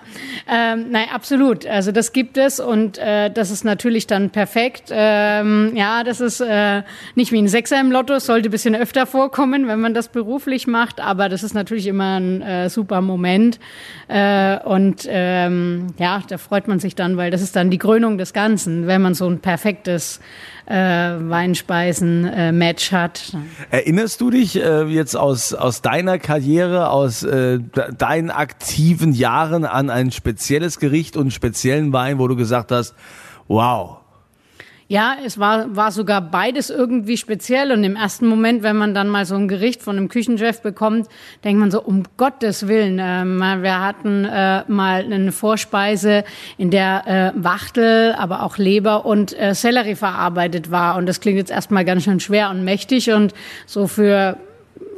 Ähm, 0.49 0.91
nein, 0.91 1.07
absolut. 1.13 1.65
Also 1.65 1.91
das 1.91 2.13
gibt 2.13 2.37
es 2.37 2.61
und 2.61 2.97
äh, 2.99 3.29
das 3.29 3.51
ist 3.51 3.65
natürlich 3.65 4.07
dann 4.07 4.29
perfekt. 4.29 4.91
Ähm, 4.91 5.73
ja, 5.75 6.05
das 6.05 6.21
ist 6.21 6.39
äh, 6.39 6.83
nicht 7.15 7.33
wie 7.33 7.41
ein 7.41 7.49
Sechser 7.49 7.81
im 7.81 7.91
Lotto, 7.91 8.17
sollte 8.19 8.47
ein 8.47 8.51
bisschen 8.51 8.75
öfter 8.75 9.05
vorkommen, 9.05 9.67
wenn 9.67 9.81
man 9.81 9.93
das 9.93 10.07
beruflich 10.07 10.67
macht. 10.67 11.01
Aber 11.01 11.27
das 11.27 11.43
ist 11.43 11.53
natürlich 11.53 11.87
immer 11.87 12.21
ein 12.21 12.41
äh, 12.41 12.69
super 12.69 13.01
Moment. 13.01 13.59
Äh, 14.07 14.57
und 14.59 15.05
ähm, 15.09 15.87
ja, 15.99 16.23
da 16.29 16.37
freut 16.37 16.69
man 16.69 16.79
sich 16.79 16.95
dann, 16.95 17.17
weil 17.17 17.29
das 17.29 17.41
ist 17.41 17.57
dann 17.57 17.69
die 17.69 17.77
Krönung 17.77 18.17
des 18.17 18.31
Ganzen, 18.31 18.87
wenn 18.87 19.01
man 19.01 19.15
so 19.15 19.27
ein 19.27 19.39
perfektes 19.39 20.21
äh, 20.65 20.75
Weinspeisen-Match 20.75 22.91
äh, 22.91 22.95
hat. 22.95 23.33
Erinnerst 23.69 24.21
du 24.21 24.29
dich 24.29 24.55
äh, 24.55 24.87
jetzt 24.93 25.15
aus, 25.15 25.53
aus 25.53 25.81
deiner 25.81 26.19
Karriere, 26.19 26.89
aus 26.89 27.23
äh, 27.23 27.59
deinen 27.97 28.31
aktiven 28.31 29.13
Jahren 29.13 29.65
an 29.65 29.89
ein 29.89 30.11
spezielles 30.11 30.79
Gericht 30.79 31.17
und 31.17 31.31
speziellen 31.31 31.91
Wein, 31.93 32.19
wo 32.19 32.27
du 32.27 32.35
gesagt 32.35 32.71
hast, 32.71 32.95
wow, 33.47 33.97
ja, 34.93 35.15
es 35.25 35.39
war, 35.39 35.75
war 35.75 35.91
sogar 35.91 36.21
beides 36.21 36.69
irgendwie 36.69 37.17
speziell. 37.17 37.71
Und 37.71 37.83
im 37.83 37.95
ersten 37.95 38.27
Moment, 38.27 38.61
wenn 38.61 38.75
man 38.75 38.93
dann 38.93 39.09
mal 39.09 39.25
so 39.25 39.33
ein 39.33 39.47
Gericht 39.47 39.81
von 39.81 39.97
einem 39.97 40.07
Küchenchef 40.07 40.61
bekommt, 40.61 41.07
denkt 41.43 41.59
man 41.59 41.71
so, 41.71 41.81
um 41.81 42.03
Gottes 42.17 42.67
Willen. 42.67 42.99
Äh, 42.99 43.25
wir 43.63 43.79
hatten 43.79 44.25
äh, 44.25 44.63
mal 44.67 45.03
eine 45.03 45.31
Vorspeise, 45.31 46.23
in 46.57 46.69
der 46.69 47.33
äh, 47.35 47.43
Wachtel, 47.43 48.13
aber 48.17 48.43
auch 48.43 48.57
Leber 48.57 49.05
und 49.05 49.35
äh, 49.39 49.55
Sellerie 49.55 49.95
verarbeitet 49.95 50.69
war. 50.69 50.97
Und 50.97 51.07
das 51.07 51.21
klingt 51.21 51.37
jetzt 51.37 51.51
erstmal 51.51 51.85
ganz 51.85 52.03
schön 52.03 52.19
schwer 52.19 52.49
und 52.49 52.63
mächtig. 52.63 53.11
Und 53.11 53.33
so 53.65 53.87
für 53.87 54.37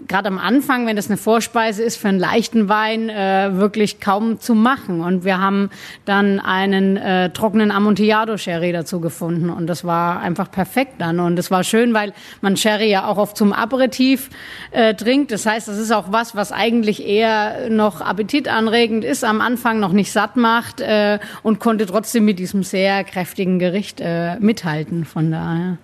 gerade 0.08 0.28
am 0.28 0.38
Anfang, 0.38 0.86
wenn 0.88 0.96
das 0.96 1.08
eine 1.08 1.18
Vorspeise 1.18 1.84
ist, 1.84 1.98
für 1.98 2.10
einen 2.10 2.20
leichten 2.20 2.70
Wein 2.70 3.10
äh, 3.10 3.50
wirklich 3.54 4.00
kaum 4.00 4.40
zu 4.40 4.56
machen. 4.56 5.02
Und 5.02 5.26
wir 5.26 5.40
haben 5.40 5.70
dann 6.06 6.40
einen 6.40 6.98
äh, 6.98 7.30
trockenen 7.32 7.72
Amontillado 7.72 8.38
Sherry 8.38 8.72
dazu 8.72 9.00
gefunden 9.00 9.50
und 9.50 9.68
das 9.68 9.84
war 9.84 10.20
einfach 10.20 10.52
perfekt 10.52 10.94
dann. 11.00 11.20
Und 11.20 11.38
es 11.40 11.52
war 11.52 11.64
schön, 11.64 11.94
weil 11.94 12.14
man 12.42 12.58
Sherry 12.58 12.90
ja 12.90 13.08
auch 13.08 13.18
oft 13.18 13.38
zum 13.38 13.54
Aperitif 13.54 14.30
äh, 14.72 14.94
trinkt. 14.94 15.32
Das 15.32 15.46
heißt, 15.46 15.68
das 15.68 15.78
ist 15.78 15.92
auch 15.92 16.12
was, 16.12 16.36
was 16.36 16.52
eigentlich 16.52 17.06
eher 17.06 17.70
noch 17.70 18.02
appetitanregend 18.02 19.04
ist, 19.04 19.24
am 19.24 19.42
Anfang 19.42 19.80
noch 19.80 19.92
nicht 19.92 20.12
satt 20.12 20.36
macht 20.36 20.82
äh, 20.82 21.20
und 21.44 21.60
konnte 21.60 21.86
trotzdem 21.86 22.26
mit 22.26 22.40
diesem 22.40 22.64
sehr 22.64 23.04
kräftigen 23.04 23.60
Gericht 23.60 24.02
äh, 24.02 24.38
mithalten. 24.40 25.06
Von 25.06 25.32
daher. 25.32 25.78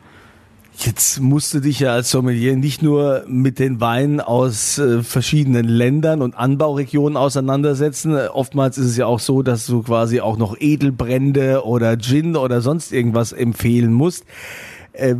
Jetzt 0.77 1.19
musst 1.19 1.53
du 1.53 1.59
dich 1.59 1.79
ja 1.79 1.93
als 1.93 2.09
Sommelier 2.09 2.55
nicht 2.55 2.81
nur 2.81 3.25
mit 3.27 3.59
den 3.59 3.81
Weinen 3.81 4.19
aus 4.19 4.77
äh, 4.79 5.03
verschiedenen 5.03 5.65
Ländern 5.65 6.21
und 6.21 6.35
Anbauregionen 6.35 7.17
auseinandersetzen. 7.17 8.15
Oftmals 8.15 8.77
ist 8.77 8.87
es 8.87 8.97
ja 8.97 9.05
auch 9.05 9.19
so, 9.19 9.43
dass 9.43 9.67
du 9.67 9.83
quasi 9.83 10.21
auch 10.21 10.37
noch 10.37 10.55
Edelbrände 10.59 11.65
oder 11.65 11.97
Gin 11.99 12.35
oder 12.35 12.61
sonst 12.61 12.93
irgendwas 12.93 13.31
empfehlen 13.31 13.93
musst. 13.93 14.25
Äh, 14.93 15.15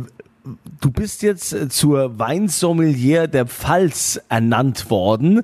du 0.80 0.90
bist 0.90 1.22
jetzt 1.22 1.54
zur 1.70 2.18
Weinsommelier 2.18 3.28
der 3.28 3.46
Pfalz 3.46 4.20
ernannt 4.28 4.90
worden. 4.90 5.42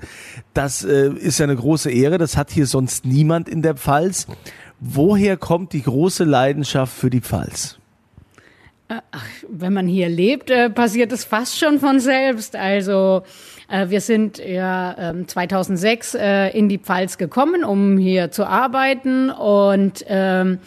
Das 0.55 0.85
äh, 0.85 1.11
ist 1.13 1.39
ja 1.39 1.45
eine 1.45 1.57
große 1.57 1.91
Ehre. 1.91 2.19
Das 2.19 2.37
hat 2.37 2.51
hier 2.51 2.67
sonst 2.67 3.05
niemand 3.05 3.49
in 3.49 3.63
der 3.63 3.77
Pfalz. 3.77 4.27
Woher 4.81 5.37
kommt 5.37 5.73
die 5.73 5.83
große 5.83 6.25
Leidenschaft 6.25 6.93
für 6.93 7.11
die 7.11 7.21
Pfalz? 7.21 7.78
Ach, 8.89 9.27
wenn 9.47 9.75
man 9.75 9.87
hier 9.87 10.09
lebt, 10.09 10.51
äh, 10.51 10.71
passiert 10.71 11.13
es 11.13 11.23
fast 11.23 11.59
schon 11.59 11.79
von 11.79 12.01
selbst. 12.01 12.57
Also 12.57 13.23
äh, 13.69 13.91
wir 13.91 14.01
sind 14.01 14.39
ja 14.39 15.11
äh, 15.11 15.27
2006 15.27 16.15
äh, 16.15 16.49
in 16.57 16.71
die 16.71 16.79
Pfalz 16.79 17.19
gekommen, 17.19 17.65
um 17.65 17.99
hier 17.99 18.31
zu 18.31 18.47
arbeiten 18.47 19.29
und 19.29 20.07
ähm, 20.09 20.61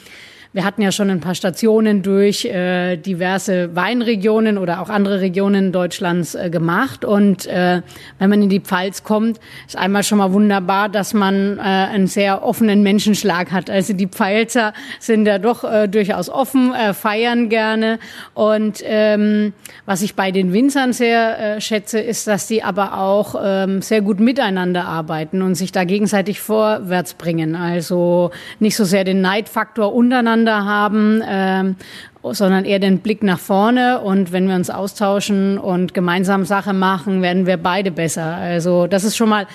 wir 0.53 0.65
hatten 0.65 0.81
ja 0.81 0.91
schon 0.91 1.10
ein 1.10 1.22
paar 1.22 1.34
Stationen 1.34 2.01
durch 2.01 2.43
äh, 2.43 2.98
diverse 2.98 3.74
Weinregionen 3.74 4.58
oder 4.58 4.81
auch 4.81 4.89
andere 4.89 5.22
Regionen 5.22 5.72
Deutschlands 5.72 6.36
äh, 6.36 6.50
gemacht. 6.50 7.05
Und 7.05 7.46
äh, 7.48 7.81
wenn 8.20 8.29
man 8.29 8.41
in 8.41 8.50
die 8.50 8.60
Pfalz 8.60 9.03
kommt, 9.03 9.39
ist 9.65 9.77
einmal 9.77 10.03
schon 10.03 10.17
mal 10.17 10.34
wunderbar, 10.34 10.89
dass 10.89 11.13
man 11.13 11.58
äh, 11.58 11.62
einen 11.62 12.08
sehr 12.08 12.43
offenen 12.43 12.84
Menschenschlag 12.84 13.53
hat. 13.53 13.70
Also 13.70 13.93
die 13.93 14.08
Pfalzer 14.08 14.74
sind 15.00 15.25
ja 15.25 15.39
doch 15.39 15.63
äh, 15.63 15.88
durchaus 15.88 16.29
offen, 16.29 16.74
äh, 16.74 16.93
feiern 16.93 17.48
gerne. 17.48 17.98
Und 18.34 18.81
ähm, 18.84 19.53
was 19.86 20.01
ich 20.01 20.15
bei 20.15 20.31
den 20.31 20.51
Winzern 20.51 20.91
sehr 20.91 21.55
äh, 21.55 21.62
schätze, 21.62 22.01
ist, 22.01 22.27
dass 22.27 22.48
die 22.48 22.62
aber 22.62 22.98
auch 22.98 23.36
ähm, 23.41 23.81
sehr 23.81 24.01
gut 24.01 24.20
miteinander 24.20 24.84
arbeiten 24.84 25.43
und 25.43 25.55
sich 25.55 25.72
da 25.72 25.86
gegenseitig 25.86 26.41
vorwärts 26.41 27.13
bringen. 27.13 27.55
Also 27.55 28.31
nicht 28.60 28.75
so 28.75 28.84
sehr 28.84 29.05
den 29.05 29.22
Neidfaktor 29.22 29.93
untereinander 29.93 30.40
miteinander 30.41 30.65
haben, 30.65 31.24
ähm, 31.27 31.75
sondern 32.24 32.65
eher 32.65 32.79
den 32.79 33.00
Blick 33.00 33.24
nach 33.24 33.39
vorne. 33.39 34.01
Und 34.01 34.31
wenn 34.31 34.48
wir 34.48 34.55
uns 34.55 34.69
austauschen 34.69 35.57
und 35.57 35.93
gemeinsam 35.93 36.45
Sache 36.45 36.74
machen, 36.74 37.21
werden 37.21 37.45
wir 37.45 37.57
beide 37.57 37.91
besser. 37.91 38.36
Also 38.36 38.88
das 38.88 39.03
ist 39.03 39.15
schon 39.17 39.29
mal 39.29 39.48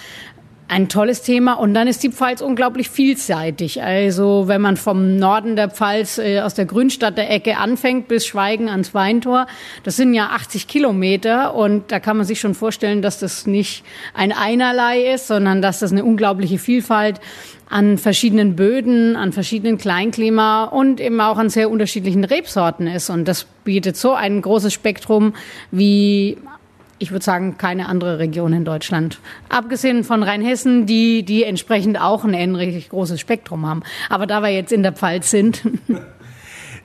ein 0.69 0.89
tolles 0.89 1.23
Thema. 1.23 1.55
Und 1.55 1.75
dann 1.75 1.87
ist 1.87 2.03
die 2.03 2.11
Pfalz 2.11 2.41
unglaublich 2.41 2.91
vielseitig. 2.91 3.83
Also 3.83 4.45
wenn 4.47 4.61
man 4.61 4.77
vom 4.77 5.17
Norden 5.17 5.57
der 5.57 5.71
Pfalz 5.71 6.19
äh, 6.19 6.41
aus 6.41 6.55
der 6.55 6.67
Grünstadt 6.67 7.17
der 7.17 7.31
Ecke 7.31 7.59
anfängt 7.59 8.09
bis 8.09 8.27
Schweigen 8.27 8.69
ans 8.69 8.93
Weintor, 8.93 9.47
das 9.85 9.97
sind 9.97 10.15
ja 10.15 10.31
80 10.31 10.67
Kilometer. 10.67 11.55
Und 11.55 11.93
da 11.93 12.01
kann 12.01 12.17
man 12.17 12.27
sich 12.27 12.41
schon 12.41 12.55
vorstellen, 12.55 13.03
dass 13.03 13.21
das 13.21 13.47
nicht 13.47 13.85
ein 14.15 14.33
Einerlei 14.33 15.13
ist, 15.15 15.29
sondern 15.29 15.63
dass 15.63 15.79
das 15.79 15.93
eine 15.93 16.05
unglaubliche 16.05 16.59
Vielfalt 16.59 17.21
an 17.69 17.99
verschiedenen 17.99 18.55
Böden, 18.55 19.17
an 19.17 19.33
verschiedenen 19.33 19.77
Kleinklima 19.77 20.65
und 20.65 21.01
eben 21.01 21.21
auch 21.21 21.37
an 21.37 21.51
sehr 21.51 21.71
unterschiedlichen 21.71 22.25
Rebsorten 22.25 22.87
ist. 22.87 23.11
Und 23.11 23.27
das 23.27 23.47
bietet 23.65 23.97
so 23.97 24.15
ein 24.15 24.41
großes 24.41 24.73
Spektrum 24.73 25.35
wie 25.71 26.39
ich 26.99 27.11
würde 27.11 27.25
sagen, 27.25 27.59
keine 27.59 27.89
andere 27.89 28.19
Region 28.19 28.53
in 28.53 28.65
Deutschland. 28.65 29.19
Abgesehen 29.49 30.05
von 30.05 30.23
Rheinhessen, 30.23 30.87
die, 30.87 31.25
die 31.25 31.45
entsprechend 31.45 32.01
auch 32.01 32.25
ein 32.25 32.35
ähnlich 32.35 32.89
großes 32.89 33.21
Spektrum 33.21 33.67
haben. 33.67 33.83
Aber 34.09 34.27
da 34.27 34.41
wir 34.41 34.51
jetzt 34.51 34.73
in 34.73 34.83
der 34.83 34.93
Pfalz 34.93 35.31
sind. 35.31 35.63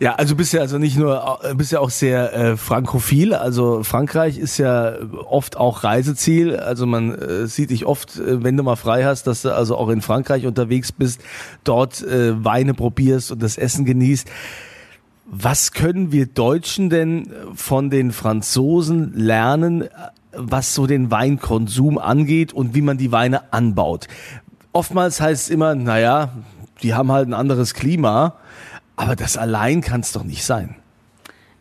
Ja, 0.01 0.15
also 0.15 0.35
bist 0.35 0.51
ja 0.51 0.61
also 0.61 0.79
nicht 0.79 0.97
nur, 0.97 1.39
bist 1.57 1.71
ja 1.71 1.79
auch 1.79 1.91
sehr 1.91 2.33
äh, 2.33 2.57
frankophil. 2.57 3.35
Also 3.35 3.83
Frankreich 3.83 4.39
ist 4.39 4.57
ja 4.57 4.95
oft 5.27 5.57
auch 5.57 5.83
Reiseziel. 5.83 6.55
Also 6.55 6.87
man 6.87 7.13
äh, 7.13 7.45
sieht 7.45 7.69
dich 7.69 7.85
oft, 7.85 8.17
äh, 8.17 8.43
wenn 8.43 8.57
du 8.57 8.63
mal 8.63 8.77
frei 8.77 9.03
hast, 9.03 9.27
dass 9.27 9.43
du 9.43 9.53
also 9.53 9.77
auch 9.77 9.89
in 9.89 10.01
Frankreich 10.01 10.47
unterwegs 10.47 10.91
bist, 10.91 11.21
dort 11.63 12.01
äh, 12.01 12.43
Weine 12.43 12.73
probierst 12.73 13.31
und 13.31 13.43
das 13.43 13.59
Essen 13.59 13.85
genießt. 13.85 14.27
Was 15.33 15.71
können 15.71 16.11
wir 16.11 16.25
Deutschen 16.25 16.89
denn 16.89 17.31
von 17.55 17.89
den 17.89 18.11
Franzosen 18.11 19.13
lernen, 19.13 19.87
was 20.33 20.75
so 20.75 20.87
den 20.87 21.09
Weinkonsum 21.09 21.97
angeht 21.97 22.51
und 22.51 22.75
wie 22.75 22.81
man 22.81 22.97
die 22.97 23.13
Weine 23.13 23.53
anbaut? 23.53 24.09
Oftmals 24.73 25.21
heißt 25.21 25.43
es 25.43 25.49
immer, 25.49 25.73
naja, 25.73 26.33
die 26.83 26.93
haben 26.93 27.13
halt 27.13 27.29
ein 27.29 27.33
anderes 27.33 27.73
Klima. 27.73 28.35
Aber 28.97 29.15
das 29.15 29.37
allein 29.37 29.79
kann 29.79 30.01
es 30.01 30.11
doch 30.11 30.25
nicht 30.25 30.43
sein. 30.43 30.75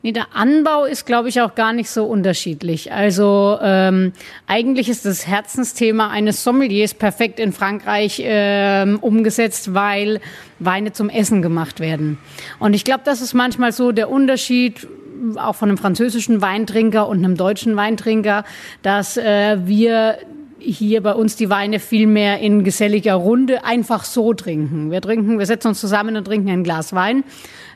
Nee, 0.03 0.13
der 0.13 0.35
Anbau 0.35 0.85
ist, 0.87 1.05
glaube 1.05 1.29
ich, 1.29 1.43
auch 1.43 1.55
gar 1.55 1.75
nicht 1.75 1.91
so 1.91 2.07
unterschiedlich. 2.07 2.91
Also 2.91 3.59
ähm, 3.61 4.13
eigentlich 4.47 4.89
ist 4.89 5.05
das 5.05 5.27
Herzensthema 5.27 6.09
eines 6.09 6.43
Sommeliers 6.43 6.95
perfekt 6.95 7.39
in 7.39 7.53
Frankreich 7.53 8.23
ähm, 8.25 8.99
umgesetzt, 9.01 9.75
weil 9.75 10.21
Weine 10.59 10.93
zum 10.93 11.11
Essen 11.11 11.43
gemacht 11.43 11.81
werden. 11.81 12.17
Und 12.59 12.73
ich 12.73 12.85
glaube, 12.85 13.03
das 13.05 13.21
ist 13.21 13.35
manchmal 13.35 13.73
so 13.73 13.93
der 13.93 14.11
Unterschied 14.11 14.89
auch 15.37 15.55
von 15.55 15.69
einem 15.69 15.77
französischen 15.77 16.41
Weintrinker 16.41 17.07
und 17.07 17.19
einem 17.19 17.37
deutschen 17.37 17.77
Weintrinker, 17.77 18.45
dass 18.81 19.19
äh, 19.19 19.59
wir 19.67 20.17
hier 20.59 21.03
bei 21.03 21.13
uns 21.13 21.37
die 21.37 21.51
Weine 21.51 21.79
viel 21.79 22.07
mehr 22.07 22.39
in 22.41 22.65
geselliger 22.65 23.15
Runde 23.15 23.65
einfach 23.65 24.05
so 24.05 24.35
trinken. 24.35 24.91
Wir 24.91 25.01
trinken, 25.01 25.39
wir 25.39 25.47
setzen 25.47 25.69
uns 25.69 25.81
zusammen 25.81 26.17
und 26.17 26.25
trinken 26.25 26.51
ein 26.51 26.65
Glas 26.65 26.93
Wein. 26.95 27.25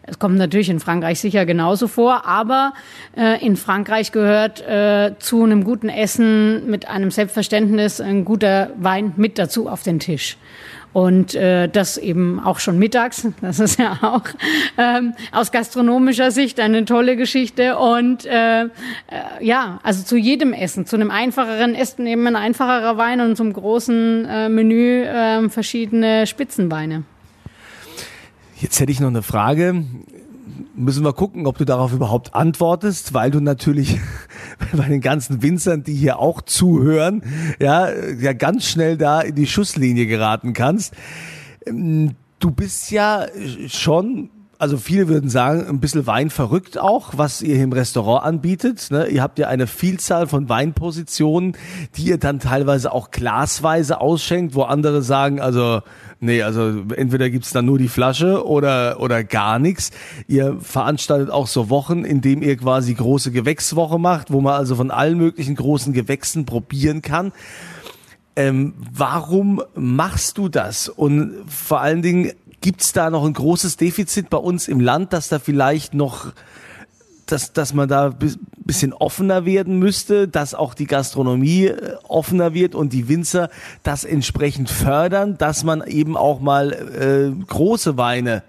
Es 0.06 0.18
kommt 0.18 0.36
natürlich 0.36 0.68
in 0.68 0.80
Frankreich 0.80 1.18
sicher 1.18 1.46
genauso 1.46 1.88
vor, 1.88 2.26
aber 2.26 2.74
äh, 3.16 3.44
in 3.44 3.56
Frankreich 3.56 4.12
gehört 4.12 4.60
äh, 4.60 5.12
zu 5.18 5.42
einem 5.42 5.64
guten 5.64 5.88
Essen 5.88 6.68
mit 6.68 6.88
einem 6.88 7.10
Selbstverständnis 7.10 8.00
ein 8.00 8.24
guter 8.24 8.70
Wein 8.76 9.14
mit 9.16 9.38
dazu 9.38 9.68
auf 9.68 9.82
den 9.82 10.00
Tisch. 10.00 10.36
Und 10.92 11.34
äh, 11.34 11.68
das 11.68 11.96
eben 11.98 12.38
auch 12.38 12.60
schon 12.60 12.78
mittags. 12.78 13.26
Das 13.40 13.58
ist 13.58 13.80
ja 13.80 13.98
auch 14.02 14.22
ähm, 14.78 15.14
aus 15.32 15.50
gastronomischer 15.50 16.30
Sicht 16.30 16.60
eine 16.60 16.84
tolle 16.84 17.16
Geschichte. 17.16 17.78
Und 17.78 18.26
äh, 18.26 18.64
äh, 18.64 18.68
ja, 19.40 19.80
also 19.82 20.04
zu 20.04 20.16
jedem 20.16 20.52
Essen, 20.52 20.86
zu 20.86 20.96
einem 20.96 21.10
einfacheren 21.10 21.74
Essen 21.74 22.06
eben 22.06 22.26
ein 22.28 22.36
einfacherer 22.36 22.96
Wein 22.96 23.20
und 23.20 23.36
zum 23.36 23.52
großen 23.52 24.24
äh, 24.24 24.48
Menü 24.48 25.02
äh, 25.02 25.48
verschiedene 25.48 26.26
Spitzenweine. 26.26 27.02
Jetzt 28.64 28.80
hätte 28.80 28.90
ich 28.90 28.98
noch 28.98 29.08
eine 29.08 29.22
Frage 29.22 29.84
müssen 30.74 31.04
wir 31.04 31.12
gucken, 31.12 31.46
ob 31.46 31.58
du 31.58 31.66
darauf 31.66 31.92
überhaupt 31.92 32.34
antwortest, 32.34 33.12
weil 33.12 33.30
du 33.30 33.40
natürlich 33.40 34.00
bei 34.72 34.88
den 34.88 35.02
ganzen 35.02 35.42
Winzern, 35.42 35.84
die 35.84 35.92
hier 35.92 36.18
auch 36.18 36.40
zuhören, 36.40 37.22
ja, 37.60 37.90
ja 37.92 38.32
ganz 38.32 38.66
schnell 38.66 38.96
da 38.96 39.20
in 39.20 39.34
die 39.34 39.46
Schusslinie 39.46 40.06
geraten 40.06 40.54
kannst. 40.54 40.94
Ähm, 41.66 42.12
du 42.38 42.50
bist 42.50 42.90
ja 42.90 43.26
schon 43.66 44.30
also 44.64 44.78
viele 44.78 45.08
würden 45.08 45.28
sagen, 45.28 45.66
ein 45.68 45.78
bisschen 45.78 46.06
Wein 46.06 46.30
verrückt 46.30 46.78
auch, 46.78 47.18
was 47.18 47.42
ihr 47.42 47.62
im 47.62 47.70
Restaurant 47.70 48.24
anbietet. 48.24 48.90
Ne? 48.90 49.08
Ihr 49.08 49.20
habt 49.20 49.38
ja 49.38 49.48
eine 49.48 49.66
Vielzahl 49.66 50.26
von 50.26 50.48
Weinpositionen, 50.48 51.54
die 51.98 52.04
ihr 52.04 52.16
dann 52.16 52.40
teilweise 52.40 52.90
auch 52.90 53.10
glasweise 53.10 54.00
ausschenkt, 54.00 54.54
wo 54.54 54.62
andere 54.62 55.02
sagen, 55.02 55.38
also 55.38 55.82
nee, 56.18 56.42
also 56.42 56.82
entweder 56.96 57.28
gibt's 57.28 57.50
dann 57.50 57.66
nur 57.66 57.76
die 57.76 57.88
Flasche 57.88 58.46
oder, 58.46 59.00
oder 59.00 59.22
gar 59.22 59.58
nichts. 59.58 59.90
Ihr 60.28 60.56
veranstaltet 60.62 61.28
auch 61.28 61.46
so 61.46 61.68
Wochen, 61.68 62.06
in 62.06 62.22
dem 62.22 62.40
ihr 62.40 62.56
quasi 62.56 62.94
große 62.94 63.32
Gewächswoche 63.32 63.98
macht, 63.98 64.32
wo 64.32 64.40
man 64.40 64.54
also 64.54 64.76
von 64.76 64.90
allen 64.90 65.18
möglichen 65.18 65.56
großen 65.56 65.92
Gewächsen 65.92 66.46
probieren 66.46 67.02
kann. 67.02 67.32
Ähm, 68.34 68.72
warum 68.90 69.62
machst 69.74 70.38
du 70.38 70.48
das? 70.48 70.88
Und 70.88 71.34
vor 71.46 71.82
allen 71.82 72.00
Dingen, 72.00 72.32
Gibt 72.64 72.80
es 72.80 72.94
da 72.94 73.10
noch 73.10 73.26
ein 73.26 73.34
großes 73.34 73.76
Defizit 73.76 74.30
bei 74.30 74.38
uns 74.38 74.68
im 74.68 74.80
Land, 74.80 75.12
dass 75.12 75.28
da 75.28 75.38
vielleicht 75.38 75.92
noch, 75.92 76.32
dass, 77.26 77.52
dass 77.52 77.74
man 77.74 77.90
da 77.90 78.06
ein 78.06 78.36
bisschen 78.56 78.94
offener 78.94 79.44
werden 79.44 79.78
müsste, 79.78 80.28
dass 80.28 80.54
auch 80.54 80.72
die 80.72 80.86
Gastronomie 80.86 81.66
äh, 81.66 81.96
offener 82.08 82.54
wird 82.54 82.74
und 82.74 82.94
die 82.94 83.06
Winzer 83.06 83.50
das 83.82 84.04
entsprechend 84.04 84.70
fördern, 84.70 85.36
dass 85.36 85.62
man 85.62 85.86
eben 85.86 86.16
auch 86.16 86.40
mal 86.40 86.72
äh, 86.72 87.44
große 87.44 87.98
Weine 87.98 88.42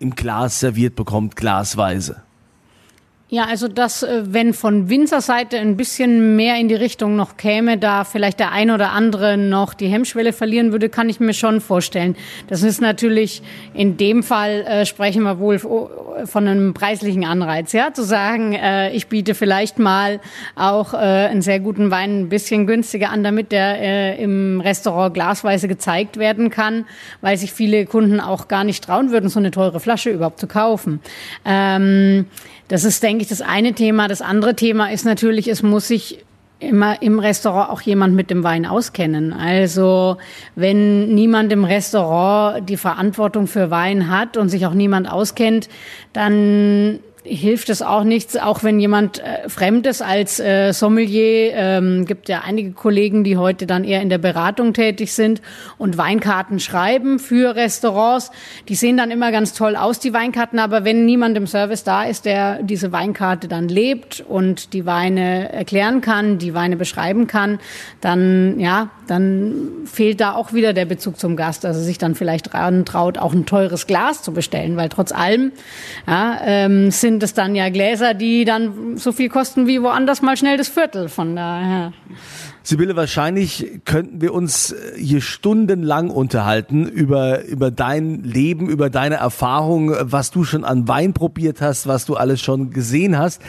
im 0.00 0.16
Glas 0.16 0.58
serviert 0.58 0.96
bekommt, 0.96 1.36
glasweise? 1.36 2.22
Ja, 3.30 3.44
also 3.44 3.68
dass, 3.68 4.02
äh, 4.02 4.22
wenn 4.24 4.54
von 4.54 4.88
Winzerseite 4.88 5.58
ein 5.58 5.76
bisschen 5.76 6.34
mehr 6.34 6.56
in 6.56 6.68
die 6.68 6.74
Richtung 6.74 7.14
noch 7.14 7.36
käme, 7.36 7.76
da 7.76 8.04
vielleicht 8.04 8.40
der 8.40 8.52
ein 8.52 8.70
oder 8.70 8.92
andere 8.92 9.36
noch 9.36 9.74
die 9.74 9.88
Hemmschwelle 9.88 10.32
verlieren 10.32 10.72
würde, 10.72 10.88
kann 10.88 11.10
ich 11.10 11.20
mir 11.20 11.34
schon 11.34 11.60
vorstellen. 11.60 12.16
Das 12.46 12.62
ist 12.62 12.80
natürlich 12.80 13.42
in 13.74 13.98
dem 13.98 14.22
Fall 14.22 14.62
äh, 14.62 14.86
sprechen 14.86 15.24
wir 15.24 15.38
wohl 15.40 15.58
von 15.58 16.48
einem 16.48 16.72
preislichen 16.72 17.26
Anreiz, 17.26 17.72
ja, 17.72 17.92
zu 17.92 18.02
sagen, 18.02 18.54
äh, 18.54 18.92
ich 18.92 19.08
biete 19.08 19.34
vielleicht 19.34 19.78
mal 19.78 20.20
auch 20.56 20.94
äh, 20.94 20.96
einen 20.96 21.42
sehr 21.42 21.60
guten 21.60 21.90
Wein 21.90 22.22
ein 22.22 22.28
bisschen 22.30 22.66
günstiger 22.66 23.10
an, 23.10 23.22
damit 23.22 23.52
der 23.52 23.78
äh, 23.78 24.22
im 24.22 24.62
Restaurant 24.62 25.12
glasweise 25.12 25.68
gezeigt 25.68 26.16
werden 26.16 26.48
kann, 26.48 26.86
weil 27.20 27.36
sich 27.36 27.52
viele 27.52 27.84
Kunden 27.84 28.20
auch 28.20 28.48
gar 28.48 28.64
nicht 28.64 28.84
trauen 28.84 29.10
würden, 29.10 29.28
so 29.28 29.38
eine 29.38 29.50
teure 29.50 29.80
Flasche 29.80 30.08
überhaupt 30.08 30.40
zu 30.40 30.46
kaufen. 30.46 31.00
Ähm, 31.44 32.24
das 32.68 32.84
ist, 32.84 33.02
denke 33.02 33.22
ich, 33.22 33.28
das 33.28 33.40
eine 33.40 33.72
Thema. 33.72 34.08
Das 34.08 34.22
andere 34.22 34.54
Thema 34.54 34.90
ist 34.90 35.04
natürlich, 35.04 35.48
es 35.48 35.62
muss 35.62 35.88
sich 35.88 36.24
immer 36.60 37.00
im 37.02 37.18
Restaurant 37.18 37.70
auch 37.70 37.80
jemand 37.80 38.14
mit 38.14 38.30
dem 38.30 38.42
Wein 38.42 38.66
auskennen. 38.66 39.32
Also 39.32 40.16
wenn 40.56 41.14
niemand 41.14 41.52
im 41.52 41.64
Restaurant 41.64 42.68
die 42.68 42.76
Verantwortung 42.76 43.46
für 43.46 43.70
Wein 43.70 44.10
hat 44.10 44.36
und 44.36 44.48
sich 44.48 44.66
auch 44.66 44.74
niemand 44.74 45.10
auskennt, 45.10 45.68
dann 46.12 46.98
hilft 47.28 47.68
es 47.68 47.82
auch 47.82 48.04
nichts, 48.04 48.36
auch 48.36 48.62
wenn 48.62 48.80
jemand 48.80 49.18
äh, 49.20 49.48
Fremdes 49.48 50.02
als 50.02 50.40
äh, 50.40 50.72
Sommelier, 50.72 51.52
ähm, 51.54 52.04
gibt 52.06 52.28
ja 52.28 52.42
einige 52.44 52.72
Kollegen, 52.72 53.24
die 53.24 53.36
heute 53.36 53.66
dann 53.66 53.84
eher 53.84 54.00
in 54.00 54.08
der 54.08 54.18
Beratung 54.18 54.72
tätig 54.72 55.12
sind 55.12 55.42
und 55.76 55.98
Weinkarten 55.98 56.60
schreiben 56.60 57.18
für 57.18 57.54
Restaurants. 57.54 58.30
Die 58.68 58.74
sehen 58.74 58.96
dann 58.96 59.10
immer 59.10 59.30
ganz 59.30 59.52
toll 59.52 59.76
aus, 59.76 59.98
die 59.98 60.12
Weinkarten, 60.12 60.58
aber 60.58 60.84
wenn 60.84 61.04
niemand 61.04 61.36
im 61.36 61.46
Service 61.46 61.84
da 61.84 62.04
ist, 62.04 62.24
der 62.24 62.62
diese 62.62 62.92
Weinkarte 62.92 63.48
dann 63.48 63.68
lebt 63.68 64.24
und 64.26 64.72
die 64.72 64.86
Weine 64.86 65.52
erklären 65.52 66.00
kann, 66.00 66.38
die 66.38 66.54
Weine 66.54 66.76
beschreiben 66.76 67.26
kann, 67.26 67.58
dann, 68.00 68.58
ja, 68.58 68.90
dann 69.06 69.68
fehlt 69.84 70.20
da 70.20 70.34
auch 70.34 70.52
wieder 70.52 70.72
der 70.72 70.84
Bezug 70.84 71.18
zum 71.18 71.36
Gast, 71.36 71.64
also 71.64 71.80
sich 71.80 71.98
dann 71.98 72.14
vielleicht 72.14 72.50
traut, 72.84 73.18
auch 73.18 73.32
ein 73.32 73.46
teures 73.46 73.86
Glas 73.86 74.22
zu 74.22 74.32
bestellen, 74.32 74.76
weil 74.76 74.88
trotz 74.88 75.12
allem 75.12 75.52
ja, 76.06 76.40
ähm, 76.44 76.90
sind 76.90 77.17
sind 77.18 77.24
es 77.24 77.34
dann 77.34 77.56
ja 77.56 77.68
Gläser, 77.68 78.14
die 78.14 78.44
dann 78.44 78.96
so 78.96 79.10
viel 79.10 79.28
kosten 79.28 79.66
wie 79.66 79.82
woanders 79.82 80.22
mal 80.22 80.36
schnell 80.36 80.56
das 80.56 80.68
Viertel. 80.68 81.08
Von 81.08 81.34
daher. 81.34 81.92
Sibylle, 82.62 82.94
wahrscheinlich 82.94 83.80
könnten 83.84 84.20
wir 84.20 84.32
uns 84.32 84.72
hier 84.96 85.20
stundenlang 85.20 86.10
unterhalten 86.10 86.86
über, 86.86 87.44
über 87.44 87.72
dein 87.72 88.22
Leben, 88.22 88.68
über 88.68 88.88
deine 88.88 89.16
Erfahrung, 89.16 89.92
was 89.98 90.30
du 90.30 90.44
schon 90.44 90.62
an 90.62 90.86
Wein 90.86 91.12
probiert 91.12 91.60
hast, 91.60 91.88
was 91.88 92.06
du 92.06 92.14
alles 92.14 92.40
schon 92.40 92.70
gesehen 92.70 93.18
hast. 93.18 93.42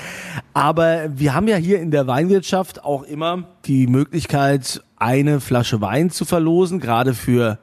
Aber 0.55 1.09
wir 1.15 1.35
haben 1.35 1.47
ja 1.47 1.57
hier 1.57 1.79
in 1.79 1.91
der 1.91 2.07
Weinwirtschaft 2.07 2.83
auch 2.83 3.03
immer 3.03 3.43
die 3.65 3.85
Möglichkeit, 3.85 4.81
eine 4.97 5.41
Flasche 5.41 5.79
Wein 5.79 6.09
zu 6.09 6.25
verlosen, 6.25 6.79
gerade 6.79 7.13
für 7.13 7.59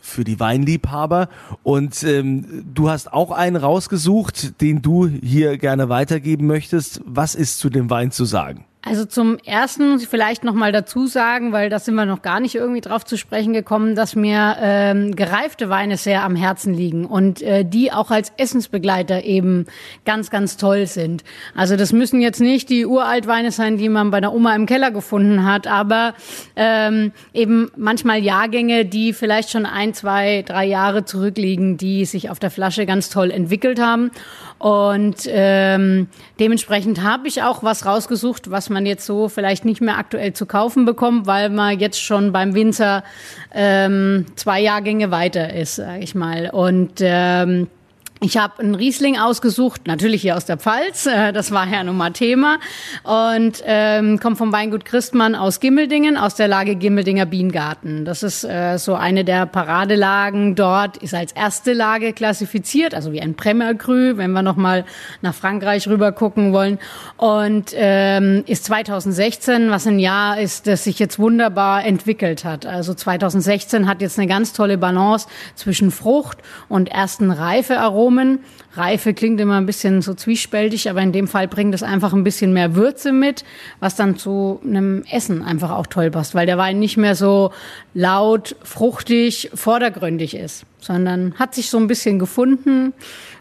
für 0.00 0.24
die 0.24 0.40
Weinliebhaber. 0.40 1.28
Und 1.62 2.02
ähm, 2.02 2.64
du 2.72 2.90
hast 2.90 3.12
auch 3.12 3.30
einen 3.30 3.56
rausgesucht, 3.56 4.60
den 4.60 4.82
du 4.82 5.06
hier 5.06 5.58
gerne 5.58 5.88
weitergeben 5.88 6.46
möchtest. 6.46 7.00
Was 7.04 7.34
ist 7.34 7.58
zu 7.58 7.70
dem 7.70 7.90
Wein 7.90 8.10
zu 8.10 8.24
sagen? 8.24 8.64
Also 8.88 9.04
zum 9.04 9.36
ersten 9.38 9.90
muss 9.90 10.02
ich 10.04 10.08
vielleicht 10.08 10.44
noch 10.44 10.54
mal 10.54 10.70
dazu 10.70 11.08
sagen, 11.08 11.50
weil 11.50 11.70
da 11.70 11.80
sind 11.80 11.96
wir 11.96 12.06
noch 12.06 12.22
gar 12.22 12.38
nicht 12.38 12.54
irgendwie 12.54 12.80
drauf 12.80 13.04
zu 13.04 13.16
sprechen 13.16 13.52
gekommen, 13.52 13.96
dass 13.96 14.14
mir 14.14 14.56
ähm, 14.60 15.16
gereifte 15.16 15.68
Weine 15.68 15.96
sehr 15.96 16.22
am 16.22 16.36
Herzen 16.36 16.72
liegen 16.72 17.04
und 17.04 17.42
äh, 17.42 17.64
die 17.64 17.90
auch 17.90 18.12
als 18.12 18.32
Essensbegleiter 18.36 19.24
eben 19.24 19.66
ganz, 20.04 20.30
ganz 20.30 20.56
toll 20.56 20.86
sind. 20.86 21.24
Also 21.56 21.74
das 21.74 21.92
müssen 21.92 22.20
jetzt 22.20 22.40
nicht 22.40 22.68
die 22.68 22.86
Uraltweine 22.86 23.50
sein, 23.50 23.76
die 23.76 23.88
man 23.88 24.12
bei 24.12 24.20
der 24.20 24.32
Oma 24.32 24.54
im 24.54 24.66
Keller 24.66 24.92
gefunden 24.92 25.44
hat, 25.44 25.66
aber 25.66 26.14
ähm, 26.54 27.10
eben 27.34 27.72
manchmal 27.76 28.22
Jahrgänge, 28.22 28.84
die 28.84 29.12
vielleicht 29.12 29.50
schon 29.50 29.66
ein, 29.66 29.94
zwei, 29.94 30.44
drei 30.46 30.64
Jahre 30.64 31.04
zurückliegen, 31.04 31.76
die 31.76 32.04
sich 32.04 32.30
auf 32.30 32.38
der 32.38 32.52
Flasche 32.52 32.86
ganz 32.86 33.10
toll 33.10 33.32
entwickelt 33.32 33.80
haben. 33.80 34.12
Und 34.58 35.26
ähm, 35.26 36.06
dementsprechend 36.40 37.02
habe 37.02 37.28
ich 37.28 37.42
auch 37.42 37.62
was 37.62 37.84
rausgesucht, 37.84 38.50
was 38.50 38.70
man 38.70 38.75
jetzt 38.84 39.06
so 39.06 39.28
vielleicht 39.28 39.64
nicht 39.64 39.80
mehr 39.80 39.96
aktuell 39.96 40.34
zu 40.34 40.44
kaufen 40.44 40.84
bekommt, 40.84 41.26
weil 41.26 41.48
man 41.48 41.78
jetzt 41.78 42.02
schon 42.02 42.32
beim 42.32 42.54
Winzer 42.54 43.04
ähm, 43.54 44.26
zwei 44.34 44.60
Jahrgänge 44.60 45.10
weiter 45.10 45.54
ist, 45.54 45.76
sage 45.76 46.02
ich 46.02 46.14
mal. 46.14 46.50
Und 46.50 46.94
ähm, 47.00 47.68
ich 48.20 48.38
habe 48.38 48.60
einen 48.60 48.74
Riesling 48.74 49.18
ausgesucht, 49.18 49.86
natürlich 49.86 50.22
hier 50.22 50.38
aus 50.38 50.46
der 50.46 50.56
Pfalz, 50.56 51.04
äh, 51.04 51.34
das 51.34 51.50
war 51.50 51.68
ja 51.68 51.84
nun 51.84 51.98
mal 51.98 52.12
Thema. 52.12 52.58
Und 53.02 53.62
ähm, 53.66 54.18
kommt 54.20 54.38
vom 54.38 54.52
Weingut 54.52 54.86
Christmann 54.86 55.34
aus 55.34 55.60
Gimmeldingen, 55.60 56.16
aus 56.16 56.34
der 56.34 56.48
Lage 56.48 56.76
Gimmeldinger 56.76 57.26
Biengarten. 57.26 58.06
Das 58.06 58.22
ist 58.22 58.42
äh, 58.42 58.78
so 58.78 58.94
eine 58.94 59.24
der 59.24 59.44
Paradelagen 59.44 60.54
dort, 60.54 60.96
ist 60.96 61.12
als 61.12 61.32
erste 61.32 61.74
Lage 61.74 62.14
klassifiziert, 62.14 62.94
also 62.94 63.12
wie 63.12 63.20
ein 63.20 63.34
Premier 63.34 63.74
Cru, 63.74 64.16
wenn 64.16 64.32
wir 64.32 64.42
nochmal 64.42 64.86
nach 65.20 65.34
Frankreich 65.34 65.86
rüber 65.86 66.12
gucken 66.12 66.54
wollen. 66.54 66.78
Und 67.18 67.72
ähm, 67.74 68.44
ist 68.46 68.64
2016, 68.64 69.70
was 69.70 69.86
ein 69.86 69.98
Jahr 69.98 70.40
ist, 70.40 70.66
das 70.66 70.84
sich 70.84 70.98
jetzt 70.98 71.18
wunderbar 71.18 71.84
entwickelt 71.84 72.46
hat. 72.46 72.64
Also 72.64 72.94
2016 72.94 73.86
hat 73.86 74.00
jetzt 74.00 74.18
eine 74.18 74.26
ganz 74.26 74.54
tolle 74.54 74.78
Balance 74.78 75.28
zwischen 75.54 75.90
Frucht 75.90 76.38
und 76.70 76.88
ersten 76.88 77.30
Reifearomen 77.30 78.05
Aromen. 78.06 78.40
Reife 78.74 79.14
klingt 79.14 79.40
immer 79.40 79.56
ein 79.56 79.66
bisschen 79.66 80.00
so 80.00 80.14
zwiespältig, 80.14 80.88
aber 80.88 81.00
in 81.00 81.10
dem 81.10 81.26
Fall 81.26 81.48
bringt 81.48 81.74
es 81.74 81.82
einfach 81.82 82.12
ein 82.12 82.22
bisschen 82.22 82.52
mehr 82.52 82.76
Würze 82.76 83.10
mit, 83.10 83.44
was 83.80 83.96
dann 83.96 84.16
zu 84.16 84.60
einem 84.64 85.02
Essen 85.10 85.42
einfach 85.42 85.70
auch 85.70 85.86
toll 85.86 86.10
passt, 86.10 86.34
weil 86.34 86.46
der 86.46 86.58
Wein 86.58 86.78
nicht 86.78 86.96
mehr 86.96 87.16
so 87.16 87.52
laut, 87.94 88.54
fruchtig, 88.62 89.50
vordergründig 89.54 90.36
ist, 90.36 90.66
sondern 90.80 91.34
hat 91.34 91.54
sich 91.54 91.70
so 91.70 91.78
ein 91.78 91.86
bisschen 91.86 92.18
gefunden 92.18 92.92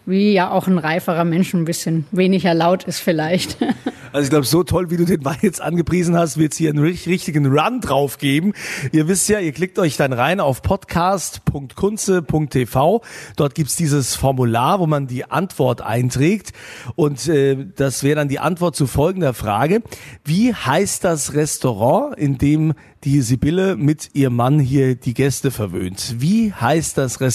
wie 0.05 0.33
ja 0.33 0.51
auch 0.51 0.67
ein 0.67 0.77
reiferer 0.77 1.25
Mensch 1.25 1.51
ein 1.53 1.65
bisschen 1.65 2.05
weniger 2.11 2.53
laut 2.53 2.83
ist 2.83 2.99
vielleicht. 2.99 3.57
Also 4.13 4.25
ich 4.27 4.29
glaube, 4.29 4.45
so 4.45 4.63
toll, 4.63 4.91
wie 4.91 4.95
du 4.95 5.03
den 5.03 5.25
Wein 5.25 5.39
jetzt 5.41 5.59
angepriesen 5.59 6.15
hast, 6.15 6.37
wird 6.37 6.53
es 6.53 6.57
hier 6.57 6.69
einen 6.69 6.81
richtigen 6.81 7.47
Run 7.47 7.81
drauf 7.81 8.17
geben. 8.17 8.53
Ihr 8.93 9.09
wisst 9.09 9.27
ja, 9.27 9.39
ihr 9.39 9.51
klickt 9.51 9.77
euch 9.77 9.97
dann 9.97 10.13
rein 10.13 10.39
auf 10.39 10.61
podcast.kunze.tv. 10.61 13.01
Dort 13.35 13.55
gibt's 13.55 13.75
dieses 13.75 14.15
Formular, 14.15 14.79
wo 14.79 14.87
man 14.87 15.07
die 15.07 15.29
Antwort 15.29 15.81
einträgt. 15.81 16.53
Und 16.95 17.27
äh, 17.27 17.65
das 17.75 18.03
wäre 18.03 18.15
dann 18.15 18.29
die 18.29 18.39
Antwort 18.39 18.77
zu 18.77 18.87
folgender 18.87 19.33
Frage. 19.33 19.81
Wie 20.23 20.53
heißt 20.53 21.03
das 21.03 21.33
Restaurant, 21.33 22.17
in 22.17 22.37
dem 22.37 22.73
die 23.03 23.21
Sibylle 23.21 23.75
mit 23.75 24.09
ihrem 24.13 24.35
Mann 24.35 24.59
hier 24.59 24.95
die 24.95 25.13
Gäste 25.13 25.51
verwöhnt. 25.51 26.15
Wie 26.17 26.53
heißt 26.53 26.97
das 26.97 27.21
Restaurant? 27.21 27.34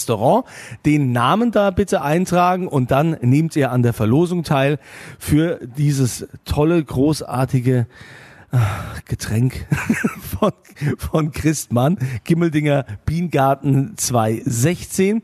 Den 0.85 1.13
Namen 1.13 1.51
da 1.53 1.71
bitte 1.71 2.03
eintragen 2.03 2.69
und 2.69 2.91
dann 2.91 3.17
nehmt 3.21 3.57
ihr 3.57 3.71
an 3.73 3.83
der 3.83 3.93
Verlosung 3.93 4.45
teil 4.45 4.79
für 5.19 5.61
dieses 5.77 6.29
tolle, 6.45 6.83
großartige 6.83 7.87
ach, 8.51 9.05
Getränk 9.05 9.67
von, 10.39 10.53
von 10.97 11.33
Christmann, 11.33 11.99
Gimmeldinger 12.25 12.85
Biengarten 13.05 13.97
216. 13.97 15.23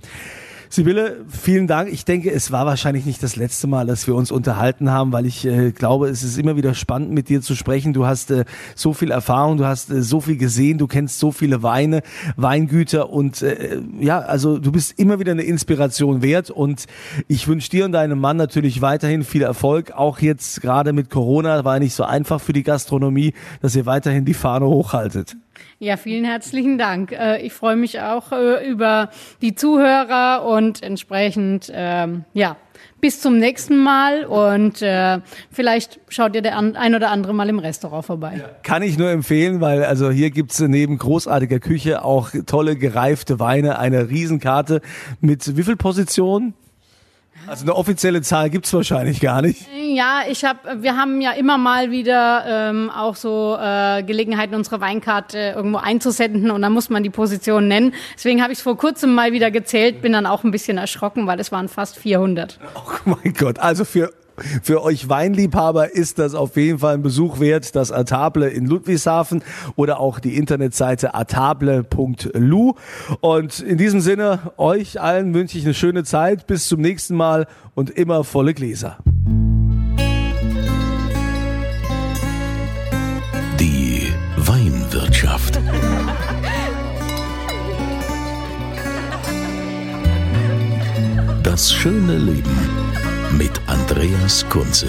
Sibylle, 0.69 1.25
vielen 1.29 1.67
Dank. 1.67 1.93
Ich 1.93 2.05
denke, 2.05 2.31
es 2.31 2.51
war 2.51 2.67
wahrscheinlich 2.67 3.07
nicht 3.07 3.23
das 3.23 3.37
letzte 3.37 3.67
Mal, 3.67 3.87
dass 3.87 4.07
wir 4.07 4.15
uns 4.15 4.31
unterhalten 4.31 4.91
haben, 4.91 5.13
weil 5.13 5.27
ich 5.27 5.47
äh, 5.47 5.71
glaube, 5.71 6.09
es 6.09 6.23
ist 6.23 6.39
immer 6.39 6.57
wieder 6.57 6.75
spannend, 6.75 7.13
mit 7.13 7.29
dir 7.29 7.41
zu 7.41 7.55
sprechen. 7.55 7.93
Du 7.93 8.07
hast 8.07 8.31
äh, 8.31 8.45
so 8.75 8.93
viel 8.93 9.11
Erfahrung, 9.11 9.59
du 9.59 9.65
hast 9.65 9.91
äh, 9.91 10.03
so 10.03 10.21
viel 10.21 10.37
gesehen, 10.37 10.79
du 10.79 10.87
kennst 10.87 11.19
so 11.19 11.31
viele 11.31 11.63
Weine, 11.63 12.03
Weingüter 12.37 13.11
und 13.11 13.43
äh, 13.43 13.81
ja, 14.01 14.19
also 14.19 14.59
du 14.59 14.73
bist 14.73 14.99
immer 14.99 15.19
wieder 15.21 15.33
eine 15.33 15.43
Inspiration 15.43 16.23
wert 16.23 16.51
und 16.51 16.87
ich 17.29 17.47
wünsche 17.47 17.71
dir 17.71 17.85
und 17.85 17.93
deinem 17.93 18.19
Mann 18.19 18.37
natürlich 18.37 18.83
weiterhin 18.83 19.23
viel 19.25 19.43
Erfolg. 19.43 19.93
Auch 19.93 20.19
jetzt 20.19 20.61
gerade 20.63 20.93
mit 20.93 21.11
Corona 21.11 21.65
war 21.65 21.79
nicht 21.79 21.95
so 21.95 22.05
einfach 22.05 22.41
für 22.41 22.53
die 22.53 22.65
Gastronomie, 22.65 23.35
dass 23.63 23.77
ihr 23.77 23.87
weiterhin 23.87 24.25
die 24.25 24.35
Fahne 24.35 24.67
hochhaltet. 24.67 25.37
Ja, 25.79 25.97
vielen 25.97 26.25
herzlichen 26.25 26.79
Dank. 26.79 27.13
Äh, 27.13 27.43
ich 27.43 27.53
freue 27.53 27.77
mich 27.77 28.01
auch 28.01 28.33
äh, 28.33 28.69
über 28.69 29.11
die 29.43 29.55
Zuhörer 29.55 30.45
und 30.47 30.83
entsprechend, 30.83 31.71
ähm, 31.75 32.25
ja, 32.33 32.57
bis 33.01 33.21
zum 33.21 33.39
nächsten 33.39 33.77
Mal 33.79 34.25
und 34.25 34.83
äh, 34.83 35.21
vielleicht 35.51 36.01
schaut 36.09 36.35
ihr 36.35 36.43
der 36.43 36.59
ein 36.59 36.95
oder 36.95 37.11
andere 37.11 37.35
mal 37.35 37.49
im 37.49 37.59
Restaurant 37.59 38.05
vorbei. 38.05 38.43
Kann 38.63 38.83
ich 38.83 38.99
nur 38.99 39.11
empfehlen, 39.11 39.61
weil 39.61 39.85
also 39.85 40.11
hier 40.11 40.31
gibt's 40.31 40.61
neben 40.61 40.99
großartiger 40.99 41.59
Küche 41.59 42.05
auch 42.05 42.31
tolle 42.47 42.77
gereifte 42.77 43.39
Weine, 43.39 43.79
eine 43.79 44.09
Riesenkarte 44.09 44.81
mit 45.21 45.57
wie 45.57 45.63
viel 45.63 45.77
Positionen? 45.77 46.55
Also 47.47 47.65
eine 47.65 47.75
offizielle 47.77 48.23
Zahl 48.23 48.51
gibt's 48.51 48.73
wahrscheinlich 48.73 49.21
gar 49.21 49.43
nicht. 49.43 49.67
Ja, 49.73 50.23
ich 50.29 50.45
habe, 50.45 50.83
wir 50.83 50.97
haben 50.97 51.21
ja 51.21 51.33
immer 51.33 51.59
mal 51.59 51.91
wieder 51.91 52.45
ähm, 52.47 52.91
auch 52.91 53.15
so 53.17 53.57
äh, 53.61 54.03
Gelegenheiten, 54.03 54.55
unsere 54.55 54.81
Weinkarte 54.81 55.55
irgendwo 55.57 55.79
einzusenden 55.79 56.51
und 56.51 56.63
dann 56.63 56.73
muss 56.73 56.91
man 56.91 57.03
die 57.03 57.11
Position 57.11 57.69
nennen. 57.69 57.95
Deswegen 58.15 58.43
habe 58.43 58.53
ich 58.53 58.59
es 58.59 58.63
vor 58.63 58.77
kurzem 58.77 59.15
mal 59.15 59.33
wieder 59.33 59.51
gezählt, 59.51 60.03
bin 60.03 60.13
dann 60.13 60.27
auch 60.27 60.45
ein 60.45 60.51
bisschen 60.51 60.77
erschrocken, 60.79 61.27
weil 61.27 61.39
es 61.39 61.53
waren 61.53 61.69
fast 61.69 61.97
400. 61.97 62.59
Oh 62.75 63.11
mein 63.23 63.33
Gott, 63.33 63.59
also 63.59 63.85
für 63.85 64.13
für 64.63 64.83
euch 64.83 65.09
Weinliebhaber 65.09 65.95
ist 65.95 66.19
das 66.19 66.35
auf 66.35 66.57
jeden 66.57 66.79
Fall 66.79 66.95
ein 66.95 67.03
Besuch 67.03 67.41
wert, 67.41 67.75
das 67.75 67.93
Atable 67.93 68.49
in 68.49 68.67
Ludwigshafen 68.67 69.43
oder 69.77 70.01
auch 70.01 70.21
die 70.21 70.37
Internetseite 70.37 71.15
atable.lu. 71.15 72.75
Und 73.21 73.61
in 73.61 73.79
diesem 73.79 74.01
Sinne, 74.01 74.53
euch 74.57 75.01
allen 75.01 75.35
wünsche 75.35 75.59
ich 75.59 75.65
eine 75.65 75.75
schöne 75.75 76.05
Zeit. 76.05 76.47
Bis 76.47 76.69
zum 76.69 76.81
nächsten 76.81 77.17
Mal 77.17 77.47
und 77.75 77.91
immer 77.91 78.25
volle 78.25 78.55
Gläser. 78.55 78.99
Die 83.61 84.13
Weinwirtschaft. 84.37 85.61
Das 91.43 91.73
schöne 91.73 92.19
Leben 92.19 92.76
mit 93.37 93.61
Andreas 93.67 94.47
Kunze. 94.49 94.89